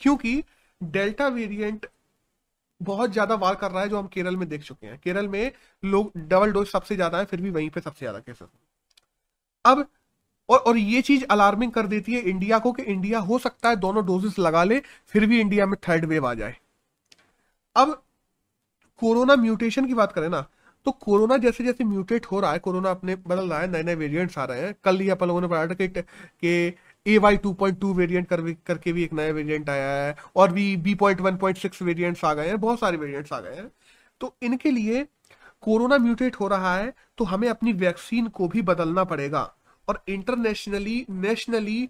[0.00, 0.42] क्योंकि
[0.80, 1.86] डेल्टा वेरिएंट
[2.80, 5.52] बहुत ज़्यादा वार कर रहा है जो हम केरल में देख चुके हैं। केरल में
[5.82, 8.48] लोग डबल डोज सबसे ज़्यादा है, फिर भी वहीं पे सबसे ज़्यादा केसेस
[9.64, 9.86] अब,
[10.48, 13.76] और और ये चीज़ अलार्मिंग कर देती है इंडिया को कि इंडिया हो सकता है
[13.76, 16.56] दोनों डोजेस लगा ले, फिर भी इंडिया में थर्ड वेव आ जाए।
[17.76, 18.02] अब,
[19.02, 20.44] कोरोना म्यूटेशन की बात करें ना
[20.86, 23.94] तो कोरोना जैसे जैसे म्यूटेट हो रहा है कोरोना अपने बदल रहा है नए नए
[23.94, 26.74] वेरिएंट्स आ रहे हैं। कल ही अपन लोगों ने पढ़ा था कि
[27.06, 30.52] A Y two point two variant कर, करके भी एक नया वेरियंट आया है और
[30.52, 33.54] भी B point one point six variants आ गए हैं बहुत सारे वेरियंट्स आ गए
[33.56, 33.70] हैं।
[34.20, 35.04] तो इनके लिए
[35.62, 39.42] कोरोना म्यूटेट हो रहा है तो हमें अपनी वैक्सीन को भी बदलना पड़ेगा।
[39.88, 41.88] और इंटरनेशनली नेशनली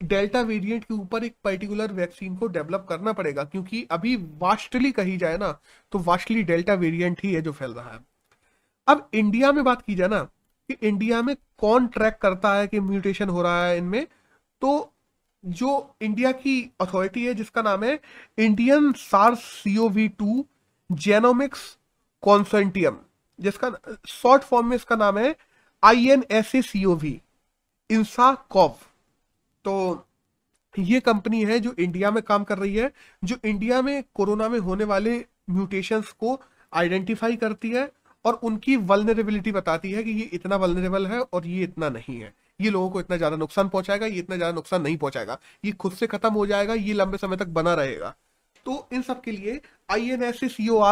[0.00, 5.16] डेल्टा वेरिएंट के ऊपर एक पर्टिकुलर वैक्सीन को डेवलप करना पड़ेगा क्योंकि अभी वास्टली कही
[5.16, 5.50] जाए ना
[5.92, 7.98] तो वास्टली डेल्टा वेरिएंट ही है जो फैल रहा है।
[8.88, 12.80] अब इंडिया में बात की जाए ना, कि इंडिया में कौन ट्रैक करता है कि
[12.80, 14.06] म्यूटेशन हो रहा है इनमें?
[14.62, 14.92] तो
[15.44, 17.98] जो इंडिया की अथॉरिटी है, जिसका नाम है
[18.38, 20.44] Indian SARS CoV two
[20.90, 21.76] genomics
[22.22, 22.96] consortium
[23.38, 23.70] जिसका
[24.08, 25.34] शॉर्ट फॉर्म में इसका नाम है
[25.82, 27.20] I N S A C O V
[28.50, 28.74] INSACOG
[29.64, 30.04] तो
[30.74, 32.90] ये कंपनी है जो इंडिया में काम कर रही है,
[33.24, 35.14] जो इंडिया में, कोरोना में होने वाले
[35.50, 36.40] म्यूटेशंस को
[36.72, 37.90] आइडेंटिफाई करती है।
[38.28, 42.32] और उनकी वलनरेबिलिटी बताती है कि ये इतना वलनरेबल है और ये इतना नहीं है।
[42.60, 45.92] ये लोगों को इतना ज़्यादा नुकसान पहुंचाएगा, ये इतना ज़्यादा नुकसान नहीं पहुंचाएगा। ये खुद
[45.94, 48.14] से खत्म हो जाएगा, ये लंबे समय तक बना रहेगा।
[48.66, 49.60] तो इन सब के लिए
[49.90, 50.40] आई एन एस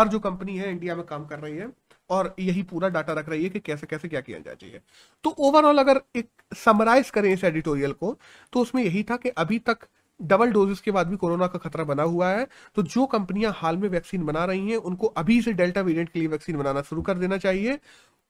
[0.08, 1.68] जो कंपनी है इंडिया में काम कर रही है
[2.10, 4.80] और यही पूरा डाटा रख रही है कि कैसे कैसे क्या किया जाना चाहिए।
[5.24, 8.16] तो ओवरऑल अगर एक समराइज करें इस एडिटोरियल को
[8.52, 9.86] तो उसमें यही था कि अभी तक
[10.20, 12.46] डबल डोजेस के बाद भी कोरोना का खतरा बना हुआ है
[12.76, 16.18] तो जो कंपनियाँ हाल में वैक्सीन बना रही हैं उनको अभी से डेल्टा वेरिएंट के
[16.18, 17.78] लिए वैक्सीन बनाना शुरू कर देना चाहिए।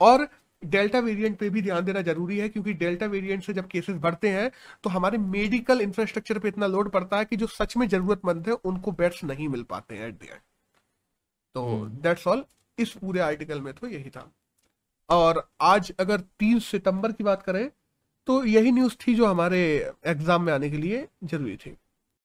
[0.01, 0.28] और
[0.62, 4.28] डेल्टा वेरिएंट पे भी ध्यान देना ज़रूरी है क्योंकि डेल्टा वेरिएंट से जब केसेस बढ़ते
[4.30, 4.51] हैं
[4.84, 8.55] तो हमारे मेडिकल इंफ्रास्ट्रक्चर पे इतना लोड पड़ता है कि जो सच में जरूरतमंद है
[8.64, 10.41] उनको बेड्स नहीं मिल पाते हैं एट द एंड।
[11.55, 12.45] तो दैट्स ऑल
[12.78, 14.30] इस पूरे आर्टिकल में तो यही था।
[15.09, 17.68] और आज अगर तीन सितंबर की बात करें
[18.27, 19.59] तो यही न्यूज़ थी जो हमारे
[20.07, 21.77] एग्ज़ाम में आने के लिए ज़रूरी थी।